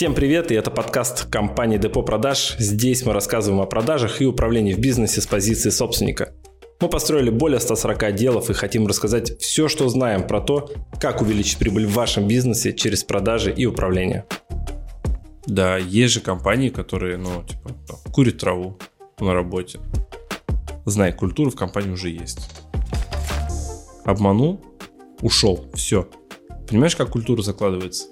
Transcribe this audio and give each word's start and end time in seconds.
Всем 0.00 0.14
привет, 0.14 0.50
и 0.50 0.54
это 0.54 0.70
подкаст 0.70 1.26
компании 1.28 1.76
Депо 1.76 2.02
Продаж. 2.02 2.56
Здесь 2.58 3.04
мы 3.04 3.12
рассказываем 3.12 3.60
о 3.60 3.66
продажах 3.66 4.22
и 4.22 4.24
управлении 4.24 4.72
в 4.72 4.78
бизнесе 4.78 5.20
с 5.20 5.26
позиции 5.26 5.68
собственника. 5.68 6.32
Мы 6.80 6.88
построили 6.88 7.28
более 7.28 7.60
140 7.60 8.14
делов 8.14 8.48
и 8.48 8.54
хотим 8.54 8.86
рассказать 8.86 9.38
все, 9.42 9.68
что 9.68 9.90
знаем 9.90 10.26
про 10.26 10.40
то, 10.40 10.70
как 10.98 11.20
увеличить 11.20 11.58
прибыль 11.58 11.86
в 11.86 11.92
вашем 11.92 12.26
бизнесе 12.26 12.72
через 12.72 13.04
продажи 13.04 13.52
и 13.52 13.66
управление. 13.66 14.24
Да, 15.44 15.76
есть 15.76 16.14
же 16.14 16.20
компании, 16.20 16.70
которые, 16.70 17.18
ну, 17.18 17.44
типа, 17.46 17.72
там, 17.86 17.98
курят 18.10 18.38
траву 18.38 18.78
на 19.20 19.34
работе. 19.34 19.80
Знай, 20.86 21.12
культура 21.12 21.50
в 21.50 21.56
компании 21.56 21.90
уже 21.90 22.08
есть. 22.08 22.48
Обманул, 24.06 24.64
ушел, 25.20 25.70
все. 25.74 26.08
Понимаешь, 26.70 26.96
как 26.96 27.10
культура 27.10 27.42
закладывается? 27.42 28.06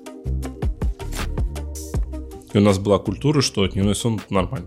У 2.59 2.61
нас 2.61 2.81
была 2.81 2.99
культура, 2.99 3.41
что 3.41 3.65
дневной 3.69 3.95
сон 3.95 4.21
нормально. 4.31 4.67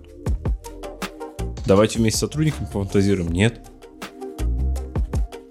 Давайте 1.66 2.00
вместе 2.00 2.20
с 2.20 2.22
сотрудниками 2.22 2.66
пофантазируем. 2.68 3.34
Нет. 3.34 3.70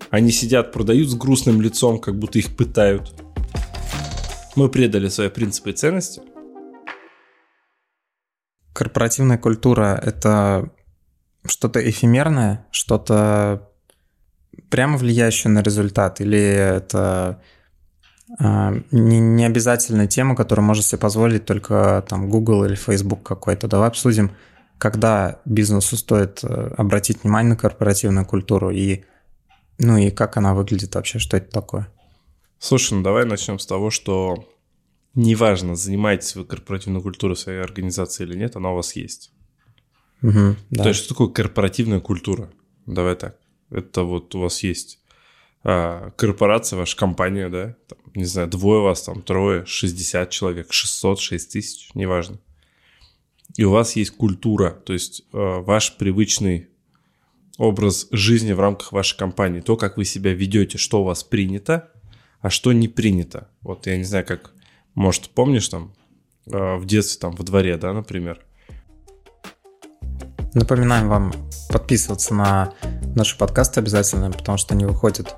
Они 0.08 0.32
сидят, 0.32 0.72
продают 0.72 1.10
с 1.10 1.14
грустным 1.14 1.60
лицом, 1.60 1.98
как 1.98 2.18
будто 2.18 2.38
их 2.38 2.56
пытают. 2.56 3.12
Мы 4.56 4.70
предали 4.70 5.08
свои 5.08 5.28
принципы 5.28 5.68
и 5.68 5.72
ценности. 5.74 6.22
Корпоративная 8.72 9.36
культура– 9.36 10.00
это 10.02 10.72
что-то 11.44 11.86
эфемерное, 11.90 12.66
что-то 12.70 13.68
прямо 14.70 14.96
влияющее 14.96 15.50
на 15.50 15.60
результат, 15.60 16.22
или 16.22 16.40
это 16.40 17.42
не, 18.38 19.18
не 19.18 19.44
обязательно 19.44 20.06
тема, 20.06 20.36
которую 20.36 20.64
может 20.64 20.84
себе 20.84 20.98
позволить 20.98 21.44
только 21.44 22.04
там 22.08 22.30
Google 22.30 22.64
или 22.64 22.74
Facebook 22.74 23.22
какой-то. 23.22 23.66
Давай 23.66 23.88
обсудим, 23.88 24.32
когда 24.78 25.40
бизнесу 25.44 25.96
стоит 25.96 26.44
э, 26.44 26.74
обратить 26.76 27.22
внимание 27.22 27.50
на 27.50 27.56
корпоративную 27.56 28.24
культуру 28.24 28.70
и 28.70 29.04
ну 29.78 29.96
и 29.96 30.10
как 30.10 30.36
она 30.36 30.54
выглядит 30.54 30.94
вообще, 30.94 31.18
что 31.18 31.38
это 31.38 31.50
такое. 31.50 31.88
Слушай, 32.58 32.94
ну 32.94 33.02
давай 33.02 33.24
начнем 33.24 33.58
с 33.58 33.66
того, 33.66 33.90
что 33.90 34.46
неважно, 35.14 35.74
занимаетесь 35.74 36.36
вы 36.36 36.44
корпоративной 36.44 37.02
культурой 37.02 37.36
своей 37.36 37.60
организации 37.60 38.24
или 38.24 38.36
нет, 38.36 38.56
она 38.56 38.72
у 38.72 38.76
вас 38.76 38.94
есть. 38.94 39.32
Угу, 40.22 40.56
да. 40.70 40.82
То 40.82 40.88
есть 40.90 41.00
что 41.00 41.08
такое 41.10 41.28
корпоративная 41.28 42.00
культура? 42.00 42.50
Давай 42.86 43.16
так. 43.16 43.38
Это 43.70 44.02
вот 44.02 44.34
у 44.34 44.40
вас 44.40 44.62
есть 44.62 44.99
а, 45.62 46.10
корпорация, 46.16 46.78
ваша 46.78 46.96
компания, 46.96 47.48
да, 47.48 47.76
там, 47.88 47.98
не 48.14 48.24
знаю, 48.24 48.48
двое 48.48 48.80
вас, 48.80 49.02
там, 49.02 49.22
трое, 49.22 49.66
60 49.66 50.30
человек, 50.30 50.72
600, 50.72 51.20
6 51.20 51.52
тысяч, 51.52 51.90
неважно. 51.94 52.38
И 53.56 53.64
у 53.64 53.70
вас 53.70 53.96
есть 53.96 54.12
культура, 54.12 54.70
то 54.70 54.92
есть 54.92 55.22
а, 55.32 55.60
ваш 55.60 55.96
привычный 55.96 56.68
образ 57.58 58.08
жизни 58.10 58.52
в 58.52 58.60
рамках 58.60 58.92
вашей 58.92 59.18
компании, 59.18 59.60
то, 59.60 59.76
как 59.76 59.98
вы 59.98 60.04
себя 60.04 60.32
ведете, 60.32 60.78
что 60.78 61.02
у 61.02 61.04
вас 61.04 61.22
принято, 61.24 61.90
а 62.40 62.48
что 62.48 62.72
не 62.72 62.88
принято. 62.88 63.50
Вот 63.60 63.86
я 63.86 63.98
не 63.98 64.04
знаю, 64.04 64.24
как, 64.24 64.54
может, 64.94 65.28
помнишь 65.28 65.68
там 65.68 65.92
а, 66.50 66.76
в 66.76 66.86
детстве, 66.86 67.20
там, 67.20 67.32
во 67.36 67.44
дворе, 67.44 67.76
да, 67.76 67.92
например, 67.92 68.44
Напоминаем 70.52 71.08
вам 71.08 71.32
подписываться 71.68 72.34
на 72.34 72.72
наши 73.14 73.38
подкасты 73.38 73.78
обязательно, 73.78 74.32
потому 74.32 74.58
что 74.58 74.74
они 74.74 74.84
выходят 74.84 75.36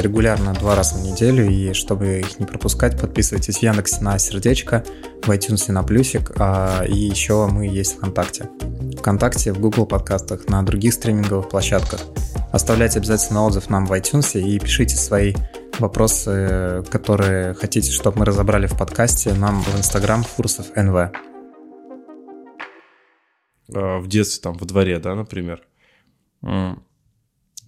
регулярно 0.00 0.54
два 0.54 0.74
раза 0.74 0.96
в 0.96 1.02
неделю, 1.02 1.48
и 1.48 1.72
чтобы 1.72 2.20
их 2.20 2.38
не 2.38 2.46
пропускать, 2.46 3.00
подписывайтесь 3.00 3.58
в 3.58 3.62
Яндексе 3.62 4.02
на 4.02 4.18
сердечко, 4.18 4.84
в 5.22 5.30
iTunes 5.30 5.70
на 5.72 5.82
плюсик, 5.82 6.32
а, 6.36 6.84
и 6.84 6.96
еще 6.96 7.46
мы 7.46 7.66
есть 7.66 7.96
ВКонтакте. 7.96 8.48
ВКонтакте, 8.98 9.52
в 9.52 9.60
Google 9.60 9.86
подкастах, 9.86 10.48
на 10.48 10.62
других 10.62 10.94
стриминговых 10.94 11.48
площадках. 11.48 12.00
Оставляйте 12.52 12.98
обязательно 12.98 13.44
отзыв 13.44 13.70
нам 13.70 13.86
в 13.86 13.92
iTunes 13.92 14.40
и 14.40 14.58
пишите 14.58 14.96
свои 14.96 15.34
вопросы, 15.78 16.84
которые 16.90 17.54
хотите, 17.54 17.90
чтобы 17.92 18.18
мы 18.18 18.24
разобрали 18.24 18.66
в 18.66 18.76
подкасте, 18.76 19.32
нам 19.34 19.62
в 19.62 19.78
Instagram 19.78 20.24
Фурсов 20.24 20.66
НВ. 20.74 21.12
А, 23.74 23.98
в 23.98 24.08
детстве, 24.08 24.42
там, 24.42 24.54
во 24.54 24.66
дворе, 24.66 24.98
да, 24.98 25.14
например, 25.14 25.62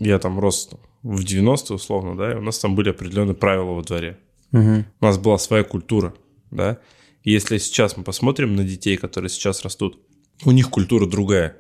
я 0.01 0.19
там 0.19 0.41
рос 0.41 0.71
в 1.03 1.21
90-е, 1.21 1.77
условно, 1.77 2.17
да, 2.17 2.33
и 2.33 2.37
у 2.37 2.41
нас 2.41 2.59
там 2.59 2.75
были 2.75 2.91
определенные 2.91 3.35
правила 3.35 3.73
во 3.73 3.83
дворе. 3.83 4.19
Угу. 4.53 4.85
У 5.01 5.05
нас 5.05 5.19
была 5.19 5.39
своя 5.39 5.63
культура, 5.63 6.15
да. 6.51 6.79
И 7.23 7.33
если 7.33 7.59
сейчас 7.59 7.97
мы 7.97 8.03
посмотрим 8.03 8.57
на 8.57 8.65
детей, 8.65 8.97
которые 8.97 9.31
сейчас 9.31 9.63
растут, 9.63 10.01
у 10.45 10.51
них 10.51 10.71
культура 10.71 11.07
другая. 11.07 11.57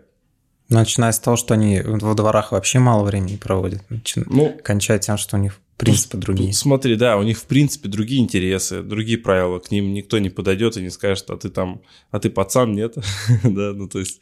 Начиная 0.69 1.13
с 1.13 1.19
того, 1.19 1.37
что 1.37 1.55
они 1.55 1.81
во 1.83 2.15
дворах 2.15 2.53
вообще 2.53 2.79
мало 2.79 3.05
времени 3.05 3.37
проводят, 3.37 3.83
ну, 4.17 4.57
кончая 4.63 4.99
тем, 4.99 5.17
что 5.17 5.37
у 5.37 5.41
них 5.41 5.61
принципы 5.77 6.19
другие. 6.19 6.53
Смотри, 6.53 6.97
да, 6.97 7.17
у 7.17 7.23
них 7.23 7.39
в 7.39 7.45
принципе 7.45 7.89
другие 7.89 8.23
интересы, 8.23 8.83
другие 8.83 9.19
правила, 9.19 9.59
к 9.59 9.71
ним 9.71 9.93
никто 9.93 10.19
не 10.19 10.31
подойдет 10.31 10.77
и 10.77 10.83
не 10.83 10.91
скажет, 10.91 11.29
а 11.31 11.37
ты 11.37 11.49
там, 11.49 11.83
а 12.11 12.21
ты 12.21 12.31
пацан, 12.31 12.73
нет, 12.73 12.97
да, 13.43 13.73
ну 13.73 13.89
то 13.89 13.99
есть, 13.99 14.21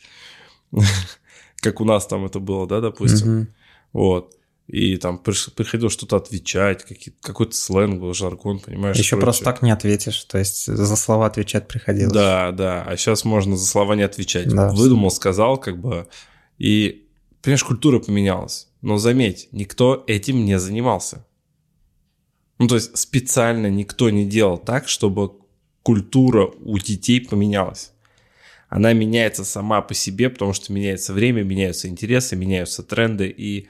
как 1.56 1.80
у 1.80 1.84
нас 1.84 2.06
там 2.06 2.24
это 2.24 2.38
было, 2.38 2.66
да, 2.66 2.80
допустим, 2.80 3.48
вот. 3.92 4.34
И 4.68 4.98
там 4.98 5.18
приходилось 5.18 5.94
что-то 5.94 6.16
отвечать, 6.16 6.84
какой-то 7.22 7.54
сленг 7.54 8.00
был, 8.00 8.12
жаргон, 8.12 8.60
понимаешь? 8.60 8.98
Еще 8.98 9.16
просто 9.16 9.42
так 9.42 9.62
не 9.62 9.70
ответишь, 9.70 10.22
то 10.24 10.36
есть 10.36 10.66
за 10.66 10.96
слова 10.96 11.24
отвечать 11.24 11.68
приходилось. 11.68 12.12
Да, 12.12 12.52
да, 12.52 12.82
а 12.82 12.96
сейчас 12.98 13.24
можно 13.24 13.56
за 13.56 13.64
слова 13.66 13.94
не 13.94 14.02
отвечать. 14.02 14.48
Да, 14.48 14.68
Выдумал, 14.68 15.10
сказал, 15.10 15.56
как 15.56 15.80
бы, 15.80 16.06
и, 16.58 17.08
понимаешь, 17.40 17.64
культура 17.64 17.98
поменялась. 17.98 18.68
Но 18.82 18.98
заметь, 18.98 19.48
никто 19.52 20.04
этим 20.06 20.44
не 20.44 20.58
занимался. 20.58 21.24
Ну, 22.58 22.68
то 22.68 22.74
есть 22.74 22.96
специально 22.96 23.68
никто 23.68 24.10
не 24.10 24.26
делал 24.26 24.58
так, 24.58 24.86
чтобы 24.86 25.32
культура 25.82 26.50
у 26.60 26.78
детей 26.78 27.22
поменялась. 27.22 27.92
Она 28.68 28.92
меняется 28.92 29.44
сама 29.44 29.80
по 29.80 29.94
себе, 29.94 30.28
потому 30.28 30.52
что 30.52 30.74
меняется 30.74 31.14
время, 31.14 31.42
меняются 31.42 31.88
интересы, 31.88 32.36
меняются 32.36 32.82
тренды, 32.82 33.28
и 33.34 33.68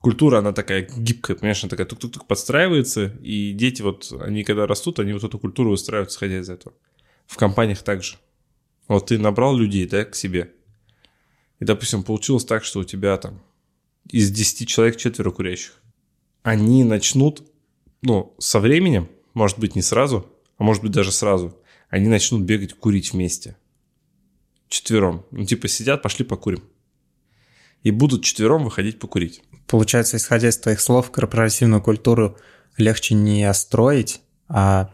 культура, 0.00 0.38
она 0.38 0.52
такая 0.52 0.82
гибкая, 0.82 1.36
понимаешь, 1.36 1.62
она 1.62 1.70
такая 1.70 1.86
тук-тук-тук 1.86 2.26
подстраивается, 2.26 3.16
и 3.22 3.52
дети 3.52 3.82
вот, 3.82 4.12
они 4.20 4.44
когда 4.44 4.66
растут, 4.66 4.98
они 4.98 5.12
вот 5.12 5.24
эту 5.24 5.38
культуру 5.38 5.70
выстраивают, 5.70 6.10
исходя 6.10 6.38
из 6.38 6.50
этого. 6.50 6.74
В 7.26 7.36
компаниях 7.36 7.82
также. 7.82 8.16
Вот 8.88 9.06
ты 9.06 9.18
набрал 9.18 9.56
людей, 9.56 9.86
да, 9.86 10.04
к 10.04 10.16
себе, 10.16 10.52
и, 11.60 11.64
допустим, 11.64 12.02
получилось 12.02 12.44
так, 12.44 12.64
что 12.64 12.80
у 12.80 12.84
тебя 12.84 13.16
там 13.18 13.42
из 14.08 14.30
10 14.30 14.66
человек 14.66 14.96
четверо 14.96 15.30
курящих. 15.30 15.80
Они 16.42 16.84
начнут 16.84 17.44
ну, 18.02 18.34
со 18.38 18.60
временем, 18.60 19.08
может 19.34 19.58
быть, 19.58 19.76
не 19.76 19.82
сразу, 19.82 20.26
а 20.56 20.64
может 20.64 20.82
быть, 20.82 20.92
даже 20.92 21.12
сразу, 21.12 21.56
они 21.88 22.08
начнут 22.08 22.42
бегать 22.42 22.74
курить 22.74 23.12
вместе. 23.12 23.56
Четвером. 24.68 25.26
Ну, 25.30 25.44
типа 25.44 25.68
сидят, 25.68 26.02
пошли 26.02 26.24
покурим. 26.24 26.62
И 27.82 27.90
будут 27.90 28.24
четвером 28.24 28.64
выходить 28.64 28.98
покурить. 28.98 29.42
Получается, 29.66 30.16
исходя 30.16 30.48
из 30.48 30.58
твоих 30.58 30.80
слов, 30.80 31.10
корпоративную 31.10 31.82
культуру 31.82 32.36
легче 32.76 33.14
не 33.14 33.52
строить, 33.54 34.20
а 34.48 34.92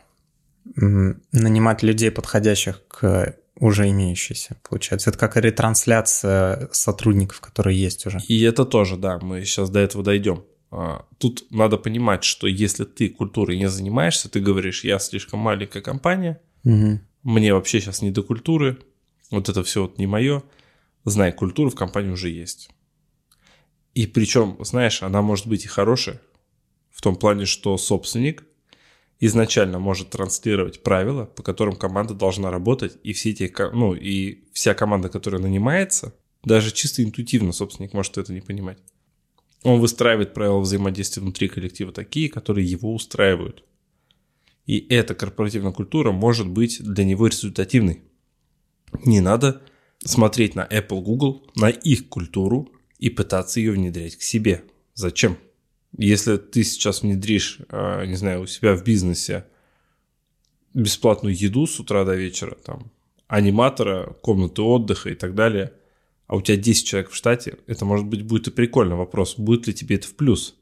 нанимать 0.74 1.82
людей, 1.82 2.10
подходящих 2.10 2.86
к 2.88 3.36
уже 3.58 3.88
имеющейся, 3.88 4.56
получается. 4.69 5.10
Это 5.10 5.19
как 5.19 5.36
ретрансляция 5.36 6.69
сотрудников, 6.72 7.41
которые 7.41 7.80
есть 7.80 8.06
уже. 8.06 8.19
И 8.28 8.42
это 8.42 8.64
тоже, 8.64 8.97
да, 8.97 9.18
мы 9.18 9.44
сейчас 9.44 9.70
до 9.70 9.80
этого 9.80 10.04
дойдем. 10.04 10.44
А, 10.70 11.06
тут 11.18 11.47
надо 11.50 11.78
понимать, 11.78 12.24
что 12.24 12.47
если 12.47 12.84
ты 12.84 13.08
культурой 13.08 13.56
не 13.56 13.68
занимаешься, 13.68 14.28
ты 14.28 14.41
говоришь, 14.41 14.84
я 14.84 14.98
слишком 14.98 15.41
маленькая 15.41 15.80
компания, 15.80 16.41
угу. 16.65 17.00
мне 17.22 17.54
вообще 17.54 17.80
сейчас 17.80 18.03
не 18.03 18.10
до 18.10 18.22
культуры, 18.22 18.78
вот 19.30 19.48
это 19.48 19.62
все 19.65 19.83
вот 19.83 19.98
не 19.98 20.06
мое. 20.06 20.42
Знай, 21.04 21.33
культура 21.33 21.71
в 21.71 21.74
компании 21.74 22.10
уже 22.10 22.28
есть. 22.28 22.68
И 23.97 24.07
причем, 24.07 24.59
знаешь, 24.60 25.03
она 25.03 25.22
может 25.22 25.47
быть 25.47 25.65
и 25.65 25.69
хорошая, 25.69 26.21
в 26.91 27.01
том 27.01 27.16
плане, 27.16 27.47
что 27.47 27.78
собственник 27.78 28.45
изначально 29.21 29.78
может 29.78 30.10
транслировать 30.10 30.83
правила, 30.83 31.25
по 31.25 31.43
которым 31.43 31.77
команда 31.77 32.13
должна 32.13 32.51
работать, 32.51 32.98
и 33.03 33.15
все 33.15 33.31
эти, 33.31 33.51
ну, 33.72 33.95
и 33.95 34.45
вся 34.53 34.75
команда, 34.75 35.09
которая 35.09 35.41
нанимается, 35.41 36.15
даже 36.45 36.72
чисто 36.72 37.03
интуитивно 37.03 37.53
собственник 37.53 37.95
может 37.95 38.19
это 38.19 38.34
не 38.34 38.43
понимать. 38.43 38.77
Он 39.63 39.81
выстраивает 39.81 40.34
правила 40.34 40.59
взаимодействия 40.59 41.22
внутри 41.22 41.48
коллектива 41.48 41.91
такие, 41.91 42.28
которые 42.28 42.66
его 42.66 42.95
устраивают. 42.95 43.65
И 44.66 44.87
эта 44.91 45.15
корпоративная 45.15 45.72
культура 45.72 46.13
может 46.13 46.48
быть 46.48 46.83
для 46.84 47.07
него 47.07 47.28
результативной. 47.28 48.03
Не 49.07 49.22
надо 49.22 49.63
смотреть 50.04 50.54
на 50.54 50.66
Apple, 50.66 51.01
Google, 51.01 51.51
на 51.57 51.71
их 51.71 52.10
культуру 52.10 52.71
и 52.98 53.10
пытаться 53.10 53.60
ее 53.60 53.72
внедрять 53.72 54.16
к 54.16 54.22
себе. 54.22 54.65
Зачем? 54.95 55.39
Если 55.97 56.37
ты 56.37 56.65
сейчас 56.65 57.03
внедришь, 57.03 57.60
а, 57.69 58.04
не 58.04 58.16
знаю, 58.16 58.43
у 58.43 58.47
себя 58.47 58.75
в 58.75 58.84
бизнесе 58.84 59.47
бесплатную 60.75 61.34
еду 61.34 61.66
с 61.66 61.81
утра 61.81 62.04
до 62.04 62.15
вечера, 62.15 62.57
там, 62.63 62.91
аниматора, 63.28 64.15
комнаты 64.22 64.63
отдыха 64.63 65.10
и 65.10 65.15
так 65.15 65.34
далее, 65.34 65.72
а 66.27 66.37
у 66.37 66.43
тебя 66.43 66.57
10 66.57 66.87
человек 66.87 67.10
в 67.10 67.15
штате, 67.15 67.59
это, 67.66 67.84
может 67.84 68.07
быть, 68.07 68.22
будет 68.22 68.48
и 68.48 68.51
прикольно. 68.51 68.97
Вопрос, 68.97 69.39
будет 69.39 69.66
ли 69.66 69.75
тебе 69.75 69.97
это 69.97 70.09
в 70.09 70.15
плюс? 70.15 70.57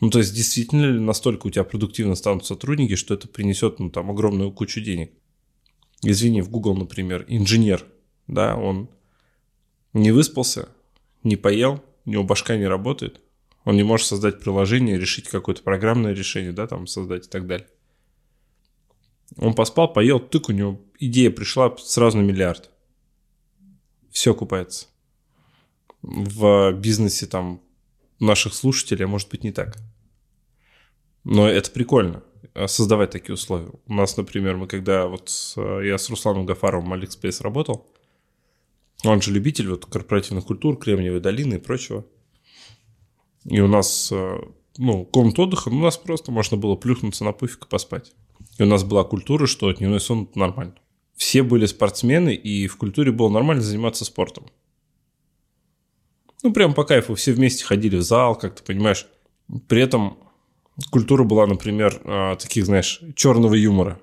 Ну, 0.00 0.10
то 0.10 0.18
есть, 0.18 0.34
действительно 0.34 0.86
ли 0.86 0.98
настолько 0.98 1.46
у 1.46 1.50
тебя 1.50 1.64
продуктивно 1.64 2.14
станут 2.14 2.46
сотрудники, 2.46 2.94
что 2.94 3.14
это 3.14 3.28
принесет, 3.28 3.78
ну, 3.78 3.90
там, 3.90 4.10
огромную 4.10 4.50
кучу 4.50 4.80
денег? 4.80 5.12
Извини, 6.02 6.40
в 6.40 6.50
Google, 6.50 6.74
например, 6.74 7.24
инженер, 7.28 7.84
да, 8.26 8.56
он 8.56 8.88
не 9.92 10.10
выспался, 10.10 10.70
не 11.22 11.36
поел, 11.36 11.84
у 12.04 12.10
него 12.10 12.24
башка 12.24 12.56
не 12.56 12.66
работает, 12.66 13.20
он 13.64 13.76
не 13.76 13.82
может 13.82 14.06
создать 14.06 14.40
приложение, 14.40 14.98
решить 14.98 15.28
какое-то 15.28 15.62
программное 15.62 16.14
решение, 16.14 16.52
да, 16.52 16.66
там 16.66 16.86
создать 16.86 17.26
и 17.26 17.30
так 17.30 17.46
далее. 17.46 17.68
Он 19.36 19.54
поспал, 19.54 19.92
поел, 19.92 20.18
тык, 20.18 20.48
у 20.48 20.52
него 20.52 20.80
идея 20.98 21.30
пришла 21.30 21.76
сразу 21.76 22.18
на 22.18 22.22
миллиард. 22.22 22.70
Все 24.10 24.32
окупается. 24.32 24.88
В 26.02 26.72
бизнесе 26.72 27.26
там 27.26 27.60
наших 28.18 28.54
слушателей, 28.54 29.04
а 29.04 29.08
может 29.08 29.28
быть, 29.28 29.44
не 29.44 29.52
так. 29.52 29.76
Но 31.22 31.46
это 31.48 31.70
прикольно, 31.70 32.24
создавать 32.66 33.10
такие 33.10 33.34
условия. 33.34 33.70
У 33.86 33.92
нас, 33.92 34.16
например, 34.16 34.56
мы 34.56 34.66
когда 34.66 35.06
вот 35.06 35.30
я 35.56 35.96
с 35.96 36.08
Русланом 36.10 36.46
Гафаровым 36.46 36.92
Алиэкспресс 36.92 37.40
работал, 37.42 37.86
он 39.04 39.22
же 39.22 39.32
любитель 39.32 39.68
вот 39.68 39.86
корпоративных 39.86 40.44
культур, 40.44 40.76
Кремниевой 40.76 41.20
долины 41.20 41.54
и 41.54 41.58
прочего. 41.58 42.04
И 43.44 43.60
у 43.60 43.68
нас, 43.68 44.10
э, 44.12 44.38
ну, 44.76 45.04
комната 45.06 45.42
отдыха, 45.42 45.70
ну, 45.70 45.78
у 45.78 45.82
нас 45.82 45.96
просто 45.96 46.30
можно 46.30 46.56
было 46.56 46.76
плюхнуться 46.76 47.24
на 47.24 47.32
пуфик 47.32 47.64
и 47.64 47.68
поспать. 47.68 48.12
И 48.58 48.62
у 48.62 48.66
нас 48.66 48.84
была 48.84 49.04
культура, 49.04 49.46
что 49.46 49.72
дневной 49.72 50.00
сон 50.00 50.28
нормально. 50.34 50.74
Все 51.16 51.42
были 51.42 51.66
спортсмены, 51.66 52.34
и 52.34 52.66
в 52.66 52.76
культуре 52.76 53.12
было 53.12 53.28
нормально 53.28 53.62
заниматься 53.62 54.04
спортом. 54.04 54.46
Ну, 56.42 56.52
прям 56.52 56.74
по 56.74 56.84
кайфу. 56.84 57.14
Все 57.14 57.32
вместе 57.32 57.64
ходили 57.64 57.96
в 57.96 58.02
зал, 58.02 58.36
как 58.36 58.56
ты 58.56 58.62
понимаешь. 58.62 59.06
При 59.68 59.82
этом 59.82 60.18
культура 60.90 61.24
была, 61.24 61.46
например, 61.46 62.00
э, 62.04 62.36
таких, 62.38 62.66
знаешь, 62.66 63.02
черного 63.14 63.54
юмора. 63.54 64.00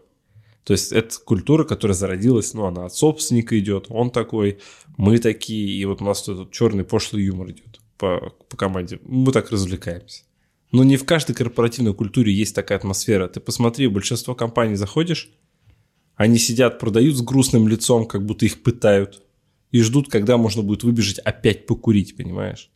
То 0.67 0.73
есть 0.73 0.91
это 0.91 1.17
культура, 1.23 1.63
которая 1.63 1.95
зародилась, 1.95 2.53
ну, 2.53 2.65
она 2.65 2.87
от 2.87 2.93
собственника 2.93 3.57
идет, 3.57 3.85
он 3.87 4.11
такой, 4.11 4.59
мы 4.97 5.17
такие, 5.17 5.65
и 5.79 5.85
вот 5.85 6.01
у 6.01 6.03
нас 6.03 6.23
тут 6.23 6.51
черный 6.51 6.83
пошлый 6.83 7.23
юмор 7.23 7.51
идет 7.51 7.79
по, 7.97 8.33
по 8.49 8.57
команде. 8.57 8.99
Мы 9.03 9.31
так 9.31 9.49
развлекаемся. 9.49 10.23
Но 10.73 10.83
не 10.83 10.97
в 10.97 11.05
каждой 11.05 11.33
корпоративной 11.35 11.93
культуре 11.93 12.33
есть 12.33 12.53
такая 12.53 12.79
атмосфера. 12.79 13.29
Ты 13.29 13.39
посмотри, 13.39 13.87
большинство 13.87 14.35
компаний 14.35 14.75
заходишь, 14.75 15.29
они 16.17 16.37
сидят, 16.37 16.79
продают 16.79 17.15
с 17.15 17.21
грустным 17.21 17.69
лицом, 17.69 18.05
как 18.05 18.25
будто 18.25 18.43
их 18.43 18.61
пытают, 18.61 19.23
и 19.71 19.81
ждут, 19.81 20.11
когда 20.11 20.35
можно 20.35 20.63
будет 20.63 20.83
выбежать 20.83 21.19
опять 21.19 21.65
покурить, 21.65 22.17
понимаешь? 22.17 22.71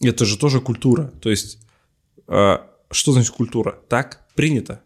Это 0.00 0.24
же 0.24 0.38
тоже 0.38 0.60
культура. 0.60 1.12
То 1.20 1.30
есть, 1.30 1.58
э, 2.28 2.58
что 2.92 3.10
значит 3.10 3.32
культура? 3.32 3.76
Так 3.88 4.28
принято. 4.36 4.84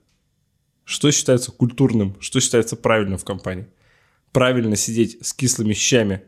Что 0.90 1.12
считается 1.12 1.52
культурным, 1.52 2.16
что 2.19 2.40
считается 2.40 2.75
правильным 2.75 3.16
в 3.16 3.25
компании? 3.25 3.69
Правильно 4.32 4.75
сидеть 4.75 5.25
с 5.25 5.32
кислыми 5.32 5.72
щами, 5.72 6.25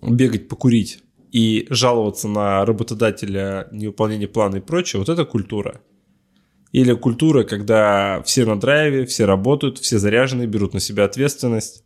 бегать 0.00 0.48
покурить, 0.48 1.00
и 1.32 1.66
жаловаться 1.68 2.28
на 2.28 2.64
работодателя, 2.64 3.68
невыполнение 3.70 4.26
плана 4.26 4.56
и 4.56 4.60
прочее, 4.60 5.00
вот 5.00 5.10
это 5.10 5.26
культура. 5.26 5.82
Или 6.72 6.94
культура, 6.94 7.44
когда 7.44 8.22
все 8.22 8.46
на 8.46 8.58
драйве, 8.58 9.04
все 9.04 9.26
работают, 9.26 9.76
все 9.80 9.98
заряжены, 9.98 10.46
берут 10.46 10.72
на 10.72 10.80
себя 10.80 11.04
ответственность. 11.04 11.84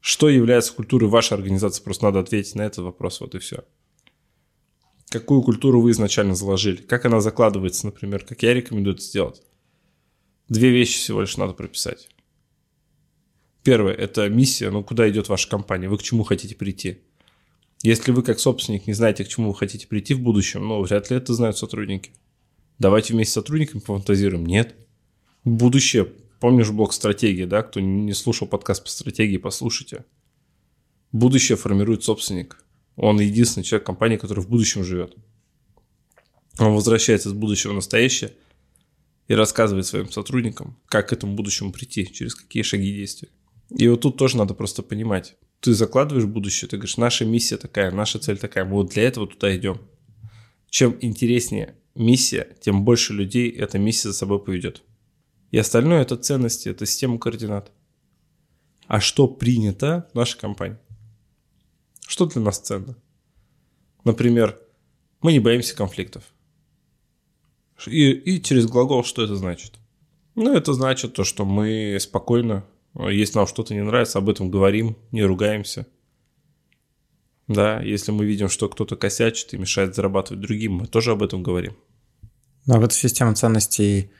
Что 0.00 0.30
является 0.30 0.72
культурой 0.72 1.10
вашей 1.10 1.34
организации? 1.34 1.82
Просто 1.82 2.06
надо 2.06 2.20
ответить 2.20 2.54
на 2.54 2.62
этот 2.62 2.78
вопрос, 2.78 3.20
вот 3.20 3.34
и 3.34 3.40
все. 3.40 3.64
Какую 5.10 5.42
культуру 5.42 5.82
вы 5.82 5.90
изначально 5.90 6.34
заложили? 6.34 6.76
Как 6.76 7.04
она 7.04 7.20
закладывается, 7.20 7.84
например, 7.84 8.24
как 8.24 8.42
я 8.42 8.54
рекомендую 8.54 8.94
это 8.94 9.04
сделать? 9.04 9.42
Две 10.48 10.70
вещи 10.70 10.98
всего 10.98 11.20
лишь 11.20 11.36
надо 11.36 11.52
прописать. 11.52 12.08
Первое– 13.62 13.92
это 13.94 14.28
миссия, 14.28 14.70
ну 14.70 14.82
куда 14.82 15.08
идет 15.08 15.28
ваша 15.28 15.48
компания, 15.48 15.88
вы 15.88 15.98
к 15.98 16.02
чему 16.02 16.24
хотите 16.24 16.54
прийти– 16.54 16.98
если 17.82 18.12
вы 18.12 18.22
как 18.22 18.38
собственник 18.38 18.86
не 18.86 18.92
знаете, 18.92 19.24
к 19.24 19.28
чему 19.28 19.48
вы 19.48 19.56
хотите 19.56 19.88
прийти 19.88 20.14
в 20.14 20.20
будущем, 20.20 20.66
ну, 20.66 20.80
вряд 20.82 21.10
ли 21.10 21.16
это 21.16 21.34
знают 21.34 21.58
сотрудники. 21.58 22.12
Давайте 22.78 23.12
вместе 23.12 23.32
с 23.32 23.34
сотрудниками 23.34 23.80
пофантазируем. 23.80 24.46
Нет. 24.46 24.76
Будущее. 25.44 26.08
Помнишь 26.38 26.70
блок 26.70 26.92
стратегии, 26.92 27.44
да? 27.44 27.62
Кто 27.62 27.80
не 27.80 28.12
слушал 28.12 28.46
подкаст 28.46 28.84
по 28.84 28.88
стратегии, 28.88 29.36
послушайте. 29.36 30.04
Будущее 31.10 31.58
формирует 31.58 32.04
собственник. 32.04 32.64
Он 32.94 33.18
единственный 33.18 33.64
человек 33.64 33.84
компании, 33.84 34.16
который 34.16 34.44
в 34.44 34.48
будущем 34.48 34.84
живет. 34.84 35.16
Он 36.60 36.74
возвращается 36.74 37.30
из 37.30 37.32
будущего 37.32 37.72
в 37.72 37.76
настоящее 37.76 38.32
и 39.28 39.34
рассказывает 39.34 39.86
своим 39.86 40.10
сотрудникам, 40.10 40.78
как 40.86 41.08
к 41.08 41.12
этому 41.12 41.34
будущему 41.34 41.72
прийти, 41.72 42.12
через 42.12 42.34
какие 42.34 42.62
шаги 42.62 42.92
действия. 42.92 43.28
И 43.70 43.88
вот 43.88 44.02
тут 44.02 44.16
тоже 44.16 44.36
надо 44.36 44.54
просто 44.54 44.82
понимать, 44.82 45.36
ты 45.60 45.74
закладываешь 45.74 46.26
будущее, 46.26 46.68
ты 46.68 46.76
говоришь, 46.76 46.96
наша 46.96 47.24
миссия 47.24 47.56
такая, 47.56 47.90
наша 47.90 48.18
цель 48.18 48.36
такая, 48.36 48.64
мы 48.64 48.72
вот 48.72 48.90
для 48.90 49.04
этого 49.04 49.26
туда 49.26 49.54
идем. 49.56 49.80
Чем 50.68 50.96
интереснее 51.00 51.76
миссия, 51.94 52.56
тем 52.60 52.84
больше 52.84 53.12
людей 53.12 53.50
эта 53.50 53.78
миссия 53.78 54.08
за 54.08 54.14
собой 54.14 54.42
поведет. 54.42 54.82
И 55.50 55.58
остальное 55.58 56.02
это 56.02 56.16
ценности, 56.16 56.68
это 56.68 56.86
система 56.86 57.18
координат. 57.18 57.70
А 58.86 59.00
что 59.00 59.28
принято 59.28 60.08
в 60.12 60.16
нашей 60.16 60.38
компании? 60.38 60.78
Что 62.06 62.26
для 62.26 62.42
нас 62.42 62.58
ценно? 62.58 62.96
Например, 64.04 64.58
мы 65.20 65.32
не 65.32 65.38
боимся 65.38 65.76
конфликтов. 65.76 66.24
И, 67.88 68.12
и 68.12 68.42
через 68.42 68.66
глагол 68.66 69.04
что 69.04 69.22
это 69.22 69.36
значит? 69.36 69.74
Ну, 70.34 70.54
это 70.54 70.72
значит 70.72 71.14
то, 71.14 71.24
что 71.24 71.44
мы 71.44 71.98
спокойно 72.00 72.64
если 72.94 73.38
нам 73.38 73.46
что-то 73.46 73.74
не 73.74 73.82
нравится, 73.82 74.18
об 74.18 74.28
этом 74.28 74.50
говорим, 74.50 74.96
не 75.12 75.22
ругаемся. 75.22 75.86
Да, 77.48 77.80
если 77.80 78.12
мы 78.12 78.24
видим, 78.24 78.48
что 78.48 78.68
кто-то 78.68 78.96
косячит 78.96 79.52
и 79.54 79.58
мешает 79.58 79.94
зарабатывать 79.94 80.42
другим, 80.42 80.74
мы 80.74 80.86
тоже 80.86 81.12
об 81.12 81.22
этом 81.22 81.42
говорим. 81.42 81.76
А 82.68 82.78
в 82.78 82.84
эту 82.84 82.94
систему 82.94 83.34
ценностей 83.34 84.12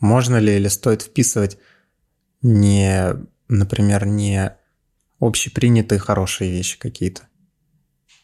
можно 0.00 0.38
ли 0.38 0.56
или 0.56 0.68
стоит 0.68 1.02
вписывать 1.02 1.58
не, 2.42 3.14
например, 3.48 4.06
не 4.06 4.56
общепринятые 5.20 5.98
хорошие 5.98 6.50
вещи 6.50 6.78
какие-то? 6.78 7.28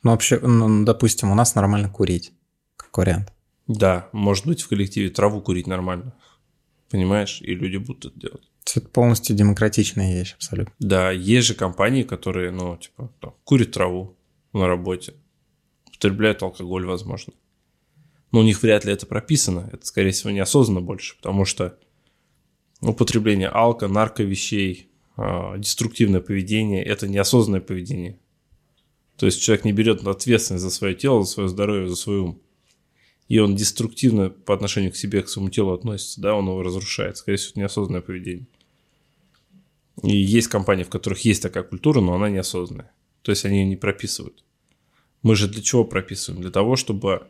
Ну, 0.02 0.12
вообще, 0.12 0.38
ну, 0.40 0.84
допустим, 0.84 1.30
у 1.30 1.34
нас 1.34 1.54
нормально 1.54 1.88
курить, 1.88 2.32
как 2.76 2.96
вариант. 2.96 3.32
Да, 3.72 4.08
может 4.12 4.46
быть, 4.46 4.62
в 4.62 4.68
коллективе 4.68 5.10
траву 5.10 5.40
курить 5.40 5.66
нормально. 5.66 6.14
Понимаешь? 6.90 7.40
И 7.40 7.54
люди 7.54 7.78
будут 7.78 8.06
это 8.06 8.20
делать. 8.20 8.50
Это 8.74 8.88
полностью 8.88 9.34
демократичная 9.34 10.14
вещь, 10.14 10.34
абсолютно. 10.34 10.74
Да, 10.78 11.10
есть 11.10 11.48
же 11.48 11.54
компании, 11.54 12.02
которые, 12.02 12.50
ну, 12.50 12.76
типа, 12.76 13.12
там, 13.20 13.34
курят 13.44 13.72
траву 13.72 14.16
на 14.52 14.66
работе, 14.66 15.14
употребляют 15.86 16.42
алкоголь, 16.42 16.86
возможно. 16.86 17.32
Но 18.30 18.40
у 18.40 18.42
них 18.42 18.62
вряд 18.62 18.84
ли 18.84 18.92
это 18.92 19.06
прописано. 19.06 19.68
Это, 19.72 19.84
скорее 19.86 20.12
всего, 20.12 20.30
неосознанно 20.30 20.80
больше, 20.80 21.16
потому 21.16 21.44
что 21.44 21.78
употребление 22.80 23.48
алко, 23.48 23.88
нарковещей, 23.88 24.90
э, 25.16 25.54
деструктивное 25.58 26.20
поведение– 26.20 26.84
это 26.84 27.08
неосознанное 27.08 27.60
поведение. 27.60 28.18
То 29.16 29.26
есть 29.26 29.40
человек 29.42 29.64
не 29.64 29.72
берет 29.72 30.06
ответственность 30.06 30.64
за 30.64 30.70
свое 30.70 30.94
тело, 30.94 31.22
за 31.22 31.30
свое 31.30 31.48
здоровье, 31.48 31.88
за 31.88 31.96
свой 31.96 32.18
ум. 32.20 32.41
И 33.32 33.38
он 33.38 33.56
деструктивно 33.56 34.28
по 34.28 34.52
отношению 34.52 34.92
к 34.92 34.96
себе, 34.96 35.22
к 35.22 35.28
своему 35.30 35.48
телу 35.48 35.72
относится, 35.72 36.20
да, 36.20 36.34
он 36.34 36.44
его 36.44 36.62
разрушает. 36.62 37.16
Скорее 37.16 37.38
всего, 37.38 37.52
это 37.52 37.60
неосознанное 37.60 38.02
поведение. 38.02 38.46
И 40.02 40.14
есть 40.14 40.48
компании, 40.48 40.84
в 40.84 40.90
которых 40.90 41.20
есть 41.20 41.40
такая 41.40 41.62
культура, 41.62 42.02
но 42.02 42.12
она 42.12 42.28
неосознанная. 42.28 42.92
То 43.22 43.32
есть 43.32 43.46
они 43.46 43.60
ее 43.60 43.64
не 43.64 43.76
прописывают. 43.76 44.44
Мы 45.22 45.34
же 45.34 45.48
для 45.48 45.62
чего 45.62 45.82
прописываем? 45.82 46.42
Для 46.42 46.50
того, 46.50 46.76
чтобы 46.76 47.26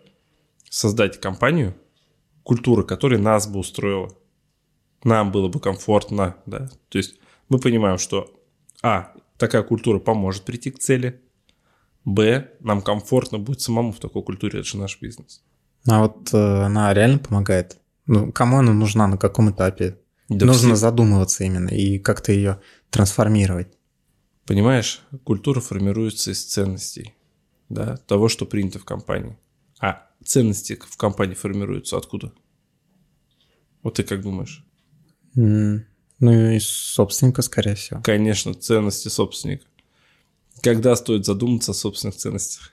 создать 0.68 1.21
компанию, 1.21 1.76
культура 2.42 2.82
которой 2.82 3.21
нас 3.21 3.47
бы 3.47 3.61
устроила. 3.61 4.12
Нам 5.04 5.30
было 5.30 5.47
бы 5.47 5.61
комфортно, 5.61 6.37
да. 6.47 6.68
То 6.88 6.99
есть 6.99 7.14
мы 7.49 7.61
понимаем, 7.61 7.99
что 7.99 8.28
А, 8.82 9.14
такая 9.37 9.62
культура 9.62 10.00
поможет 10.00 10.42
прийти 10.42 10.73
к 10.73 10.80
цели. 10.80 11.21
Б, 12.04 12.50
нам 12.59 12.82
комфортно 12.82 13.38
будет 13.38 13.61
самому 13.61 13.92
в 13.92 14.00
такой 14.00 14.25
культуре, 14.25 14.59
это 14.59 14.68
же 14.68 14.78
наш 14.78 15.00
бизнес. 15.00 15.44
А 15.86 16.02
вот 16.02 16.32
э, 16.32 16.36
она 16.36 16.92
реально 16.94 17.18
помогает? 17.18 17.78
Ну, 18.06 18.32
кому 18.32 18.58
она 18.58 18.72
нужна, 18.72 19.06
на 19.06 19.16
каком 19.16 19.50
этапе? 19.50 19.98
Да 20.28 20.46
Нужно 20.46 20.70
все... 20.70 20.76
задумываться 20.76 21.44
именно 21.44 21.68
и 21.68 21.98
как-то 21.98 22.32
ее 22.32 22.60
трансформировать. 22.90 23.68
Понимаешь, 24.46 25.02
культура 25.24 25.60
формируется 25.60 26.30
из 26.30 26.44
ценностей, 26.44 27.14
да, 27.68 27.96
того, 27.96 28.28
что 28.28 28.44
принято 28.44 28.78
в 28.78 28.84
компании. 28.84 29.38
А 29.80 30.06
ценности 30.24 30.78
в 30.80 30.96
компании 30.96 31.34
формируются 31.34 31.96
откуда? 31.96 32.32
Вот 33.82 33.94
ты 33.94 34.02
как 34.04 34.22
думаешь? 34.22 34.64
Ну 35.34 35.80
и 36.20 36.58
собственника, 36.60 37.42
скорее 37.42 37.74
всего. 37.74 38.00
Конечно, 38.02 38.54
ценности 38.54 39.08
собственника. 39.08 39.66
Когда 40.62 40.94
стоит 40.94 41.24
задуматься 41.24 41.72
о 41.72 41.74
собственных 41.74 42.16
ценностях? 42.16 42.72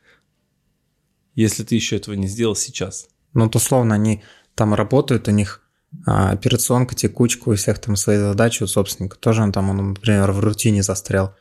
Если 1.39 1.63
ты 1.63 1.75
еще 1.75 1.95
этого 1.95 2.15
не 2.15 2.27
сделал 2.27 2.53
сейчас. 2.53 3.07
Ну, 3.33 3.45
вот 3.45 3.55
условно, 3.55 3.95
они 3.95 4.21
там 4.55 4.73
работают, 4.73 5.29
у 5.29 5.31
них 5.31 5.61
а, 6.05 6.31
операционка, 6.31 6.95
текучка, 6.95 7.47
у 7.47 7.55
всех 7.55 7.79
там 7.79 7.95
свои 7.95 8.17
задачи, 8.17 8.61
у 8.61 8.67
собственника 8.67 9.17
тоже 9.17 9.41
он 9.41 9.53
там, 9.53 9.69
он, 9.69 9.93
например, 9.93 10.33
в 10.33 10.41
рутине 10.41 10.83
застрял. 10.83 11.33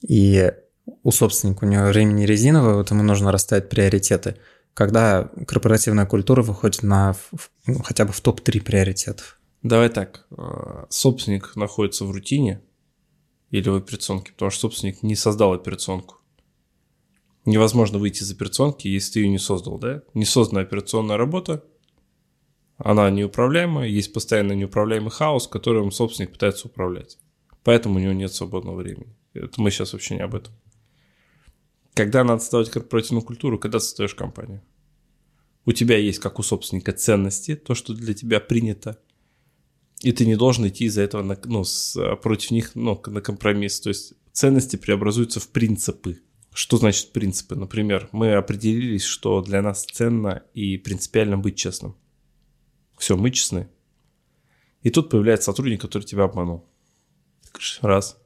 И 0.00 0.52
у 1.04 1.12
собственника 1.12 1.64
у 1.64 1.68
него 1.68 1.84
времени 1.84 2.24
резиновое, 2.24 2.74
вот 2.74 2.90
ему 2.90 3.04
нужно 3.04 3.30
расставить 3.30 3.68
приоритеты. 3.68 4.38
Когда 4.74 5.30
корпоративная 5.46 6.06
культура 6.06 6.42
выходит 6.42 6.82
на 6.82 7.14
ну, 7.68 7.80
хотя 7.80 8.04
бы 8.04 8.12
в 8.12 8.20
топ-3 8.20 8.60
приоритетов? 8.60 9.38
Давай 9.62 9.88
так. 9.88 10.26
Э, 10.36 10.86
собственник 10.88 11.54
находится 11.54 12.04
в 12.04 12.10
рутине 12.10 12.60
или 13.52 13.68
в 13.68 13.76
операционке, 13.76 14.32
потому 14.32 14.50
что 14.50 14.62
собственник 14.62 15.04
не 15.04 15.14
создал 15.14 15.52
операционку. 15.52 16.16
Невозможно 17.44 17.98
выйти 17.98 18.22
из 18.22 18.30
операционки, 18.30 18.88
если 18.88 19.14
ты 19.14 19.20
ее 19.20 19.28
не 19.28 19.38
создал, 19.38 19.78
да? 19.78 20.02
Не 20.14 20.24
создана 20.24 20.60
операционная 20.60 21.16
работа, 21.16 21.64
она 22.76 23.10
неуправляемая, 23.10 23.88
есть 23.88 24.12
постоянно 24.12 24.52
неуправляемый 24.52 25.10
хаос, 25.10 25.48
которым 25.48 25.90
собственник 25.90 26.32
пытается 26.32 26.68
управлять. 26.68 27.18
Поэтому 27.64 27.96
у 27.96 27.98
него 27.98 28.12
нет 28.12 28.32
свободного 28.32 28.76
времени. 28.76 29.16
Это 29.34 29.60
мы 29.60 29.70
сейчас 29.70 29.92
вообще 29.92 30.16
не 30.16 30.22
об 30.22 30.34
этом. 30.34 30.52
Когда 31.94 32.24
надо 32.24 32.40
создавать 32.40 32.70
корпоративную 32.70 33.24
культуру, 33.24 33.58
когда 33.58 33.80
создаешь 33.80 34.14
компанию? 34.14 34.62
У 35.64 35.72
тебя 35.72 35.96
есть, 35.96 36.18
как 36.18 36.38
у 36.38 36.42
собственника, 36.42 36.92
ценности, 36.92 37.54
то, 37.54 37.74
что 37.74 37.94
для 37.94 38.14
тебя 38.14 38.40
принято– 38.40 38.98
и 40.02 40.10
ты 40.10 40.26
не 40.26 40.36
должен 40.36 40.66
идти 40.66 40.86
из-за 40.86 41.02
этого 41.02 41.22
на, 41.22 41.38
ну, 41.44 41.64
с, 41.64 41.96
против 42.16 42.50
них 42.50 42.72
ну, 42.74 43.00
на 43.06 43.20
компромисс. 43.20 43.80
То 43.80 43.88
есть 43.88 44.14
ценности 44.32 44.76
преобразуются 44.76 45.38
в 45.40 45.48
принципы. 45.48 46.20
Что 46.52 46.76
значит 46.76 47.12
принципы? 47.12 47.56
Например, 47.56 48.08
мы 48.12 48.34
определились, 48.34 49.04
что 49.04 49.40
для 49.40 49.62
нас 49.62 49.84
ценно 49.84 50.42
и 50.52 50.76
принципиально 50.76 51.38
быть 51.38 51.56
честным. 51.56 51.96
Все, 52.98 53.16
мы 53.16 53.30
честны. 53.30 53.68
И 54.82 54.90
тут 54.90 55.08
появляется 55.08 55.46
сотрудник, 55.46 55.80
который 55.80 56.02
тебя 56.02 56.24
обманул. 56.24 56.68
Раз. 57.80 58.18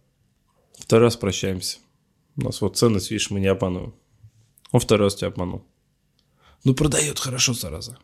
Второй 0.76 1.04
раз 1.04 1.16
прощаемся. 1.16 1.78
У 2.37 2.42
нас 2.42 2.61
вот 2.61 2.76
ценность, 2.76 3.11
видишь, 3.11 3.30
мы 3.30 3.38
не 3.38 3.47
обманываем. 3.47 3.95
Он 4.73 4.80
второй 4.80 5.06
раз 5.06 5.14
тебя 5.14 5.28
обманул. 5.28 5.64
Ну, 6.64 6.75
продает 6.75 7.21
хорошо, 7.21 7.54
зараза. 7.54 7.97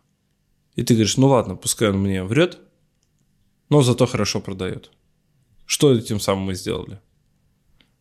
И 0.76 0.84
ты 0.84 0.94
говоришь, 0.94 1.16
ну 1.16 1.28
ладно, 1.28 1.56
пускай 1.56 1.90
он 1.90 1.98
мне 1.98 2.22
врет, 2.22 2.60
но 3.68 3.82
зато 3.82 4.06
хорошо 4.06 4.40
продает. 4.40 4.92
Что 5.66 5.92
этим 5.92 6.20
самым 6.20 6.44
мы 6.44 6.54
сделали? 6.54 7.00